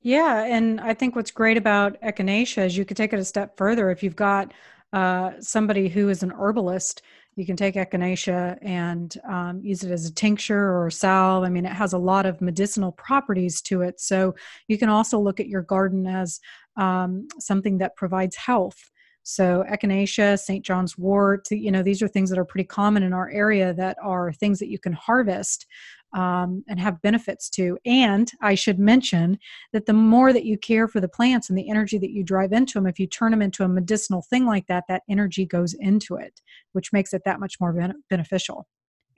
[0.00, 3.56] Yeah, and I think what's great about echinacea is you could take it a step
[3.56, 3.90] further.
[3.90, 4.52] If you've got
[4.92, 7.02] uh, somebody who is an herbalist,
[7.36, 11.44] you can take echinacea and um, use it as a tincture or a salve.
[11.44, 14.00] I mean, it has a lot of medicinal properties to it.
[14.00, 14.34] So
[14.66, 16.40] you can also look at your garden as
[16.76, 18.90] um, something that provides health.
[19.28, 20.64] So echinacea, St.
[20.64, 23.98] John's wort, you know, these are things that are pretty common in our area that
[24.02, 25.66] are things that you can harvest
[26.14, 27.76] um, and have benefits to.
[27.84, 29.38] And I should mention
[29.74, 32.52] that the more that you care for the plants and the energy that you drive
[32.54, 35.74] into them, if you turn them into a medicinal thing like that, that energy goes
[35.74, 36.40] into it,
[36.72, 38.66] which makes it that much more ben- beneficial.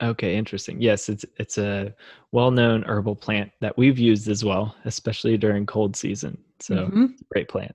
[0.03, 0.81] Okay, interesting.
[0.81, 1.95] Yes, it's it's a
[2.33, 6.37] well-known herbal plant that we've used as well, especially during cold season.
[6.59, 7.05] So, mm-hmm.
[7.31, 7.73] great plant.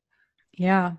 [0.52, 0.92] Yeah.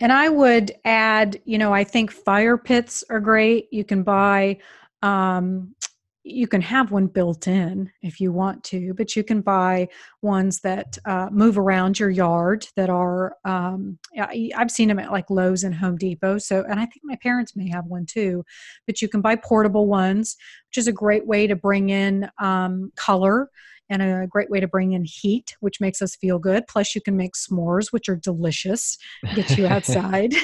[0.00, 3.68] And I would add, you know, I think fire pits are great.
[3.72, 4.58] You can buy
[5.02, 5.74] um,
[6.28, 9.88] you can have one built in if you want to, but you can buy
[10.20, 15.30] ones that uh, move around your yard that are, um, I've seen them at like
[15.30, 16.38] Lowe's and Home Depot.
[16.38, 18.44] So, and I think my parents may have one too,
[18.86, 20.36] but you can buy portable ones,
[20.68, 23.48] which is a great way to bring in um, color
[23.90, 26.66] and a great way to bring in heat, which makes us feel good.
[26.66, 28.98] Plus, you can make s'mores, which are delicious,
[29.34, 30.34] get you outside.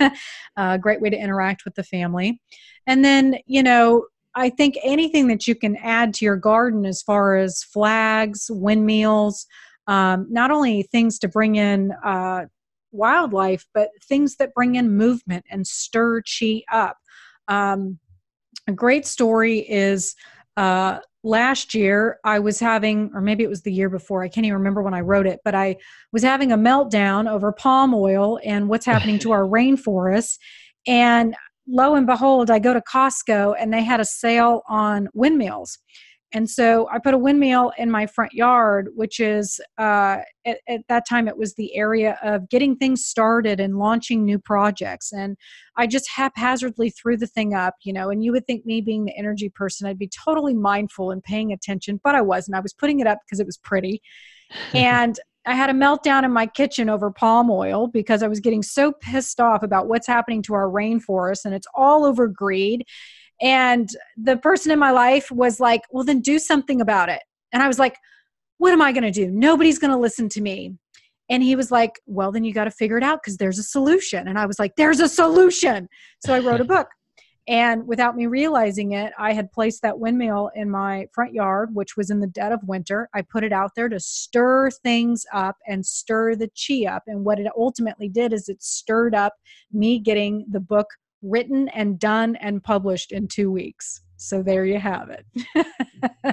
[0.00, 0.12] a
[0.56, 2.40] uh, great way to interact with the family.
[2.86, 7.02] And then, you know, I think anything that you can add to your garden as
[7.02, 9.46] far as flags, windmills,
[9.86, 12.46] um, not only things to bring in uh,
[12.92, 16.96] wildlife, but things that bring in movement and stir chi up.
[17.48, 17.98] Um,
[18.68, 20.14] a great story is
[20.56, 24.46] uh, last year I was having, or maybe it was the year before, I can't
[24.46, 25.76] even remember when I wrote it, but I
[26.12, 30.38] was having a meltdown over palm oil and what's happening to our rainforests.
[30.86, 31.34] And
[31.68, 35.78] lo and behold, I go to Costco and they had a sale on windmills.
[36.32, 40.80] And so I put a windmill in my front yard, which is uh, at, at,
[40.88, 45.12] that time it was the area of getting things started and launching new projects.
[45.12, 45.36] And
[45.76, 48.10] I just haphazardly threw the thing up, you know.
[48.10, 51.52] And you would think me being the energy person, I'd be totally mindful and paying
[51.52, 52.56] attention, but I wasn't.
[52.56, 54.00] I was putting it up because it was pretty.
[54.74, 58.62] and I had a meltdown in my kitchen over palm oil because I was getting
[58.62, 62.84] so pissed off about what's happening to our rainforest and it's all over greed.
[63.40, 67.22] And the person in my life was like, Well, then do something about it.
[67.52, 67.96] And I was like,
[68.58, 69.30] What am I going to do?
[69.30, 70.74] Nobody's going to listen to me.
[71.28, 73.64] And he was like, Well, then you got to figure it out because there's a
[73.64, 74.28] solution.
[74.28, 75.88] And I was like, There's a solution.
[76.24, 76.88] So I wrote a book.
[77.48, 81.96] And without me realizing it, I had placed that windmill in my front yard, which
[81.96, 83.08] was in the dead of winter.
[83.12, 87.04] I put it out there to stir things up and stir the chi up.
[87.06, 89.34] And what it ultimately did is it stirred up
[89.72, 90.86] me getting the book
[91.22, 94.00] written and done and published in two weeks.
[94.16, 95.26] So there you have it.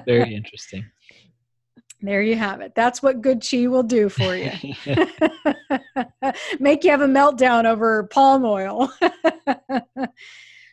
[0.06, 0.86] Very interesting.
[2.02, 2.74] There you have it.
[2.76, 4.52] That's what good chi will do for you.
[6.60, 8.92] Make you have a meltdown over palm oil.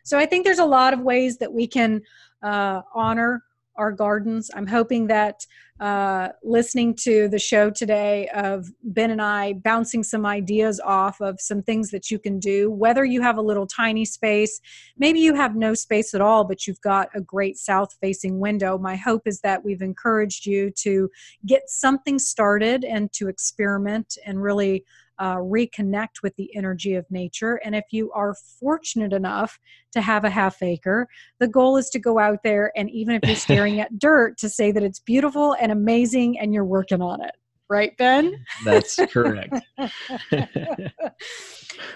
[0.05, 2.03] So I think there's a lot of ways that we can
[2.43, 3.43] uh, honor
[3.77, 4.51] our gardens.
[4.55, 5.47] I'm hoping that
[5.81, 11.41] uh, listening to the show today of Ben and I bouncing some ideas off of
[11.41, 14.61] some things that you can do, whether you have a little tiny space,
[14.97, 18.79] maybe you have no space at all, but you've got a great south facing window.
[18.79, 21.11] My hope is that we've encouraged you to
[21.45, 24.85] get something started and to experiment and really
[25.19, 27.57] uh, reconnect with the energy of nature.
[27.65, 29.59] And if you are fortunate enough
[29.93, 31.09] to have a half acre,
[31.41, 34.49] the goal is to go out there and even if you're staring at dirt, to
[34.49, 37.35] say that it's beautiful and amazing and you're working on it.
[37.75, 38.33] Right, Ben?
[38.65, 39.61] That's correct.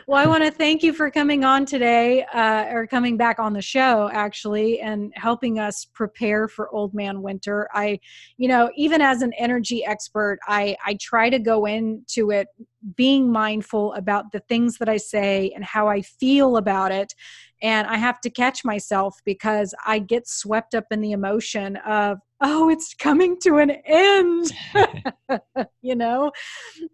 [0.08, 3.52] well, I want to thank you for coming on today, uh, or coming back on
[3.52, 7.68] the show, actually, and helping us prepare for Old Man Winter.
[7.72, 8.00] I,
[8.38, 12.48] you know, even as an energy expert, I I try to go into it
[12.96, 17.14] being mindful about the things that I say and how I feel about it.
[17.62, 22.18] And I have to catch myself because I get swept up in the emotion of,
[22.40, 24.52] oh, it's coming to an end,
[25.82, 26.30] you know,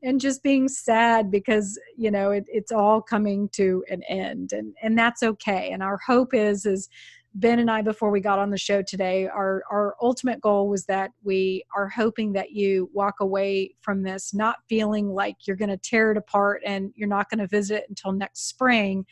[0.03, 4.74] and just being sad because, you know, it, it's all coming to an end and,
[4.82, 5.70] and that's okay.
[5.70, 6.88] And our hope is, is
[7.34, 10.86] Ben and I, before we got on the show today, our, our ultimate goal was
[10.86, 15.68] that we are hoping that you walk away from this not feeling like you're going
[15.70, 19.05] to tear it apart and you're not going to visit until next spring,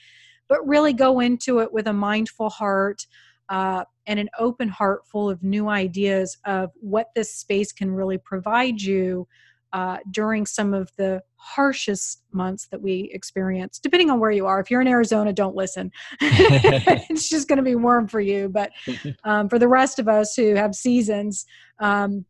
[0.49, 3.07] but really go into it with a mindful heart
[3.49, 8.19] uh, and an open heart full of new ideas of what this space can really
[8.19, 9.27] provide you
[9.73, 14.61] uh, during some of the harshest months that we experience, depending on where you are.
[14.61, 15.91] If you're in Arizona, don't listen.
[16.21, 18.49] it's just going to be warm for you.
[18.49, 18.71] But
[19.25, 21.47] um, for the rest of us who have seasons,
[21.79, 22.25] um,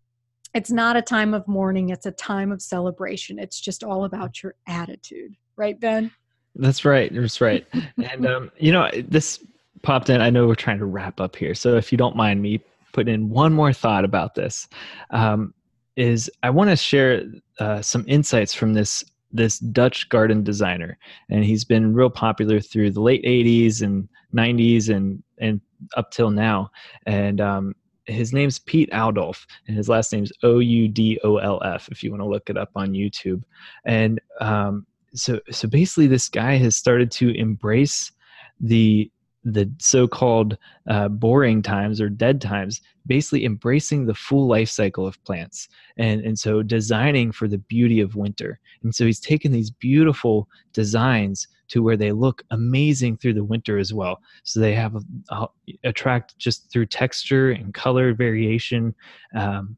[0.55, 3.39] it's not a time of mourning, it's a time of celebration.
[3.39, 5.35] It's just all about your attitude.
[5.57, 6.11] Right, Ben?
[6.55, 7.13] That's right.
[7.13, 7.67] That's right.
[7.97, 9.45] and, um, you know, this
[9.83, 10.21] popped in.
[10.21, 11.55] I know we're trying to wrap up here.
[11.55, 12.61] So if you don't mind me
[12.93, 14.69] putting in one more thought about this,
[15.11, 15.55] um,
[15.97, 17.23] is I want to share
[17.59, 19.05] uh, some insights from this
[19.35, 20.99] this Dutch garden designer,
[21.31, 25.61] and he's been real popular through the late '80s and '90s and and
[25.97, 26.71] up till now.
[27.07, 27.75] And um,
[28.07, 31.89] his name's Piet Oudolf, and his last name's O U D O L F.
[31.91, 33.43] If you want to look it up on YouTube,
[33.85, 38.13] and um, so so basically, this guy has started to embrace
[38.61, 39.11] the
[39.45, 40.57] the so-called
[40.89, 46.21] uh, boring times or dead times basically embracing the full life cycle of plants and
[46.21, 48.61] and so designing for the beauty of winter.
[48.83, 53.79] And so he's taken these beautiful designs to where they look amazing through the winter
[53.79, 54.21] as well.
[54.45, 55.47] So they have a, a,
[55.85, 58.95] attract just through texture and color variation
[59.35, 59.77] um,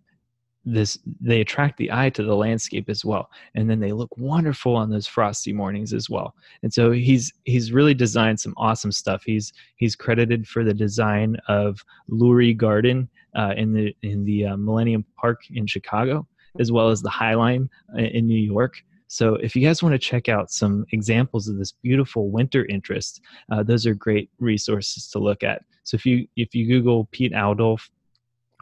[0.64, 4.74] this they attract the eye to the landscape as well and then they look wonderful
[4.76, 6.34] on those frosty mornings as well.
[6.62, 9.22] And so he's he's really designed some awesome stuff.
[9.24, 14.56] He's he's credited for the design of lurie garden uh, in the in the uh,
[14.56, 16.26] millennium park in chicago
[16.60, 18.74] as well as the high line uh, in new york.
[19.06, 23.20] So if you guys want to check out some examples of this beautiful winter interest
[23.50, 25.62] uh, those are great resources to look at.
[25.82, 27.90] So if you if you google Piet Oudolf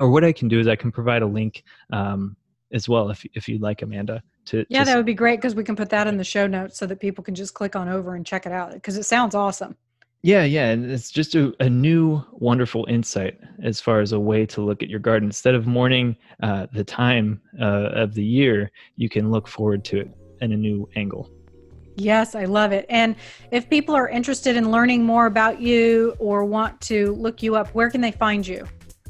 [0.00, 1.62] or what I can do is I can provide a link
[1.92, 2.36] um,
[2.72, 4.22] as well if if you'd like, Amanda.
[4.46, 6.78] To yeah, that would be great because we can put that in the show notes
[6.78, 9.34] so that people can just click on over and check it out because it sounds
[9.34, 9.76] awesome.
[10.24, 14.46] Yeah, yeah, and it's just a, a new, wonderful insight as far as a way
[14.46, 15.28] to look at your garden.
[15.28, 19.98] Instead of mourning uh, the time uh, of the year, you can look forward to
[19.98, 21.28] it in a new angle.
[21.96, 22.86] Yes, I love it.
[22.88, 23.16] And
[23.50, 27.68] if people are interested in learning more about you or want to look you up,
[27.68, 28.66] where can they find you?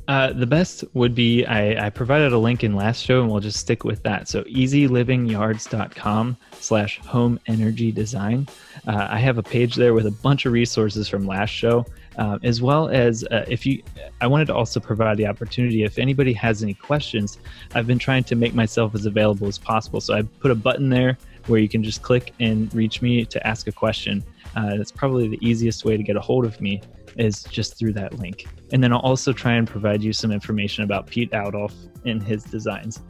[0.08, 3.40] Uh, the best would be I, I, provided a link in last show and we'll
[3.40, 4.26] just stick with that.
[4.28, 8.48] So easylivingyards.com slash home energy design.
[8.88, 11.86] Uh, I have a page there with a bunch of resources from last show,
[12.18, 13.80] uh, as well as uh, if you,
[14.20, 17.38] I wanted to also provide the opportunity if anybody has any questions,
[17.76, 20.00] I've been trying to make myself as available as possible.
[20.00, 23.46] So I put a button there where you can just click and reach me to
[23.46, 24.24] ask a question.
[24.56, 26.82] Uh, that's probably the easiest way to get a hold of me
[27.16, 28.46] is just through that link.
[28.72, 32.44] And then I'll also try and provide you some information about Piet Oudolf and his
[32.44, 33.02] designs.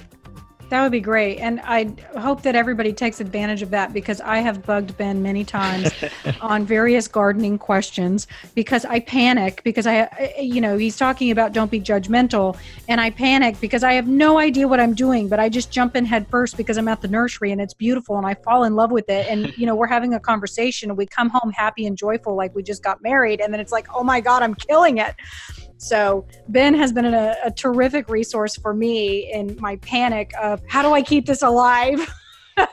[0.73, 1.37] That would be great.
[1.37, 5.45] And I hope that everybody takes advantage of that because I have bugged Ben many
[5.45, 5.93] times
[6.41, 11.71] on various gardening questions because I panic because I, you know, he's talking about don't
[11.71, 12.57] be judgmental.
[12.89, 15.95] And I panic because I have no idea what I'm doing, but I just jump
[15.95, 18.75] in head first because I'm at the nursery and it's beautiful and I fall in
[18.75, 19.27] love with it.
[19.29, 22.55] And, you know, we're having a conversation and we come home happy and joyful like
[22.55, 23.43] we just got married.
[23.43, 25.15] And then it's like, oh my God, I'm killing it.
[25.83, 30.81] So Ben has been a, a terrific resource for me in my panic of how
[30.81, 32.15] do I keep this alive?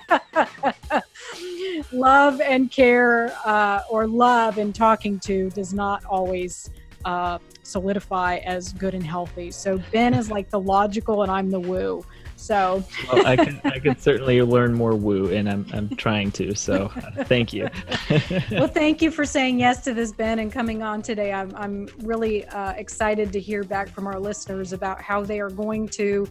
[1.91, 6.69] love and care uh, or love and talking to does not always
[7.03, 9.49] uh, solidify as good and healthy.
[9.49, 12.03] So Ben is like the logical and I'm the woo.
[12.39, 16.55] So well, I can I can certainly learn more woo, and I'm I'm trying to.
[16.55, 17.67] So uh, thank you.
[18.51, 21.33] well, thank you for saying yes to this, Ben, and coming on today.
[21.33, 25.49] I'm I'm really uh, excited to hear back from our listeners about how they are
[25.49, 26.27] going to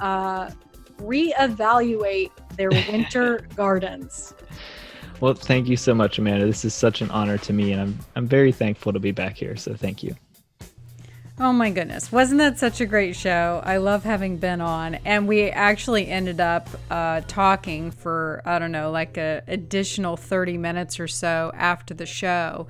[0.00, 0.50] uh,
[0.98, 4.34] reevaluate their winter gardens.
[5.20, 6.44] Well, thank you so much, Amanda.
[6.44, 9.36] This is such an honor to me, and I'm I'm very thankful to be back
[9.36, 9.56] here.
[9.56, 10.16] So thank you.
[11.38, 12.12] Oh my goodness.
[12.12, 13.62] Wasn't that such a great show?
[13.64, 14.96] I love having Ben on.
[14.96, 20.58] And we actually ended up uh, talking for, I don't know, like a additional 30
[20.58, 22.66] minutes or so after the show.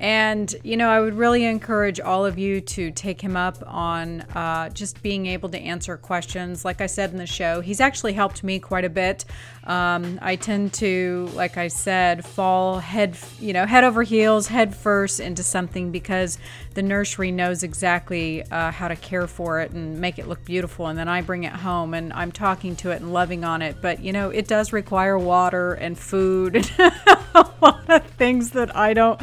[0.00, 4.22] And, you know, I would really encourage all of you to take him up on
[4.22, 6.64] uh, just being able to answer questions.
[6.64, 9.24] Like I said in the show, he's actually helped me quite a bit.
[9.64, 14.74] Um, I tend to, like I said, fall head, you know, head over heels, head
[14.74, 16.38] first into something because
[16.74, 20.88] the nursery knows exactly uh, how to care for it and make it look beautiful.
[20.88, 23.76] And then I bring it home and I'm talking to it and loving on it.
[23.80, 26.92] But, you know, it does require water and food and
[27.34, 29.20] a lot of things that I don't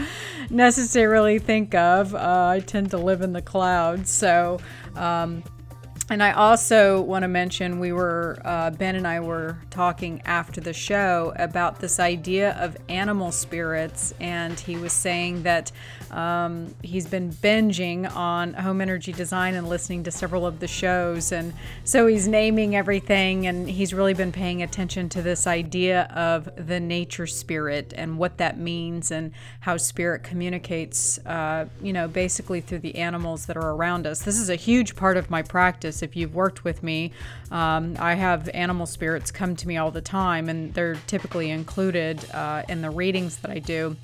[0.51, 2.13] necessarily think of.
[2.13, 4.11] Uh, I tend to live in the clouds.
[4.11, 4.59] So,
[4.95, 5.43] um,
[6.11, 10.59] and I also want to mention we were, uh, Ben and I were talking after
[10.59, 14.13] the show about this idea of animal spirits.
[14.19, 15.71] And he was saying that
[16.11, 21.31] um, he's been binging on home energy design and listening to several of the shows.
[21.31, 21.53] And
[21.85, 26.81] so he's naming everything and he's really been paying attention to this idea of the
[26.81, 29.31] nature spirit and what that means and
[29.61, 34.23] how spirit communicates, uh, you know, basically through the animals that are around us.
[34.23, 37.11] This is a huge part of my practice if you've worked with me.
[37.51, 42.23] Um, I have animal spirits come to me all the time, and they're typically included
[42.31, 43.95] uh, in the readings that I do.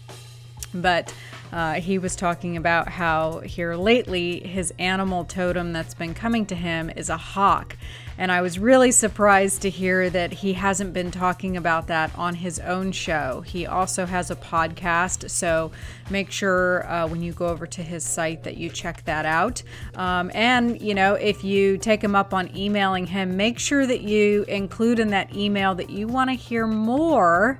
[0.73, 1.13] But
[1.51, 6.55] uh, he was talking about how here lately his animal totem that's been coming to
[6.55, 7.77] him is a hawk.
[8.17, 12.35] And I was really surprised to hear that he hasn't been talking about that on
[12.35, 13.41] his own show.
[13.41, 15.71] He also has a podcast, so
[16.09, 19.61] make sure uh, when you go over to his site that you check that out.
[19.95, 24.01] Um, and, you know, if you take him up on emailing him, make sure that
[24.01, 27.59] you include in that email that you want to hear more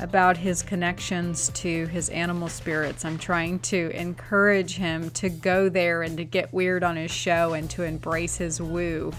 [0.00, 3.04] about his connections to his animal spirits.
[3.04, 7.52] I'm trying to encourage him to go there and to get weird on his show
[7.52, 9.12] and to embrace his woo.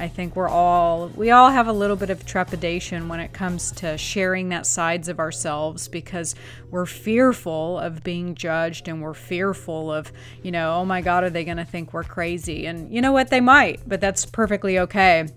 [0.00, 3.70] I think we're all we all have a little bit of trepidation when it comes
[3.72, 6.34] to sharing that sides of ourselves because
[6.70, 10.10] we're fearful of being judged and we're fearful of,
[10.42, 12.64] you know, oh my god, are they going to think we're crazy?
[12.64, 15.28] And you know what, they might, but that's perfectly okay.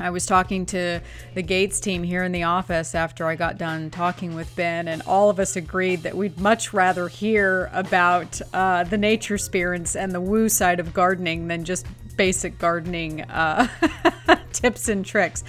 [0.00, 1.00] I was talking to
[1.34, 5.02] the Gates team here in the office after I got done talking with Ben, and
[5.02, 10.12] all of us agreed that we'd much rather hear about uh, the nature spirits and
[10.12, 13.66] the woo side of gardening than just basic gardening uh,
[14.52, 15.44] tips and tricks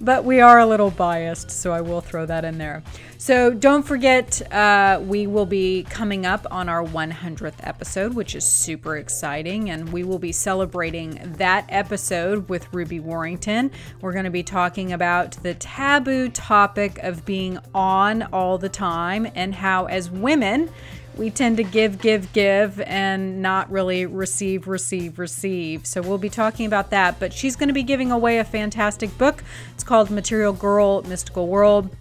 [0.00, 2.82] but we are a little biased, so I will throw that in there.
[3.18, 8.44] So don't forget, uh, we will be coming up on our 100th episode, which is
[8.44, 13.70] super exciting, and we will be celebrating that episode with Ruby Warrington.
[14.00, 19.28] We're going to be talking about the taboo topic of being on all the time
[19.34, 20.70] and how, as women,
[21.16, 25.86] we tend to give, give, give and not really receive, receive, receive.
[25.86, 27.20] So we'll be talking about that.
[27.20, 29.44] But she's going to be giving away a fantastic book.
[29.74, 31.94] It's called Material Girl Mystical World.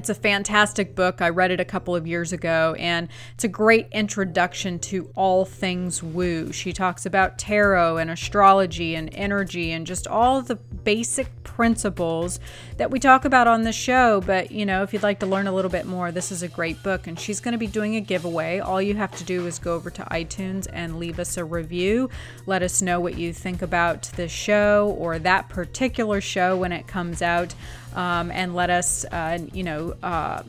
[0.00, 1.20] It's a fantastic book.
[1.20, 5.44] I read it a couple of years ago, and it's a great introduction to all
[5.44, 6.52] things woo.
[6.52, 12.40] She talks about tarot and astrology and energy and just all the basic principles
[12.78, 14.22] that we talk about on the show.
[14.22, 16.48] But, you know, if you'd like to learn a little bit more, this is a
[16.48, 17.06] great book.
[17.06, 18.58] And she's going to be doing a giveaway.
[18.58, 22.08] All you have to do is go over to iTunes and leave us a review.
[22.46, 26.86] Let us know what you think about the show or that particular show when it
[26.86, 27.54] comes out
[27.94, 30.42] um, and let us, uh, you know, uh,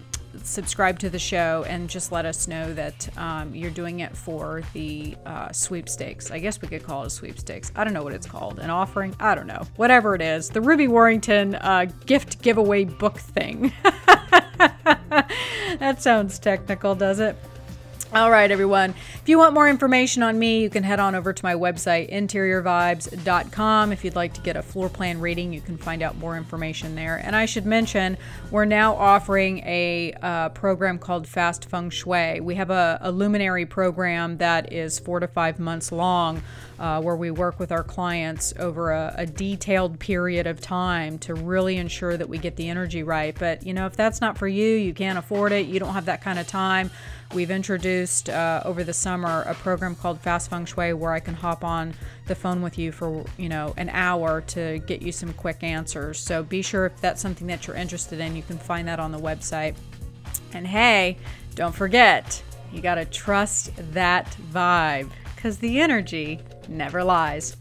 [0.44, 4.64] subscribe to the show and just let us know that um, you're doing it for
[4.74, 6.32] the uh, sweepstakes.
[6.32, 7.72] I guess we could call it a sweepstakes.
[7.76, 8.60] I don't know what it's called.
[8.60, 9.16] An offering?
[9.20, 9.64] I don't know.
[9.76, 10.50] Whatever it is.
[10.50, 13.74] The Ruby Warrington uh, gift giveaway book thing.
[13.84, 17.36] that sounds technical, does it?
[18.14, 18.94] All right, everyone.
[19.22, 22.12] If you want more information on me, you can head on over to my website,
[22.12, 23.94] interiorvibes.com.
[23.94, 26.96] If you'd like to get a floor plan reading, you can find out more information
[26.96, 27.22] there.
[27.24, 28.18] And I should mention,
[28.52, 32.42] we're now offering a uh, program called Fast Feng Shui.
[32.42, 36.44] We have a, a luminary program that is four to five months long.
[36.82, 41.36] Uh, where we work with our clients over a, a, detailed period of time to
[41.36, 43.38] really ensure that we get the energy right.
[43.38, 46.06] But, you know, if that's not for you, you can't afford it, you don't have
[46.06, 46.90] that kind of time,
[47.34, 51.34] We've introduced uh, over the summer a program called Fast Feng Shui where I can
[51.34, 51.94] hop on
[52.28, 56.20] the phone with you for, you know, an hour to get you some quick answers.
[56.20, 59.14] So be sure if that's something that you're interested in, you can find that on
[59.14, 59.76] the website.
[60.52, 61.18] And hey,
[61.56, 62.44] don't forget,
[62.74, 65.10] you got to trust that vibe
[65.42, 66.40] because the energy
[66.70, 67.58] never lies.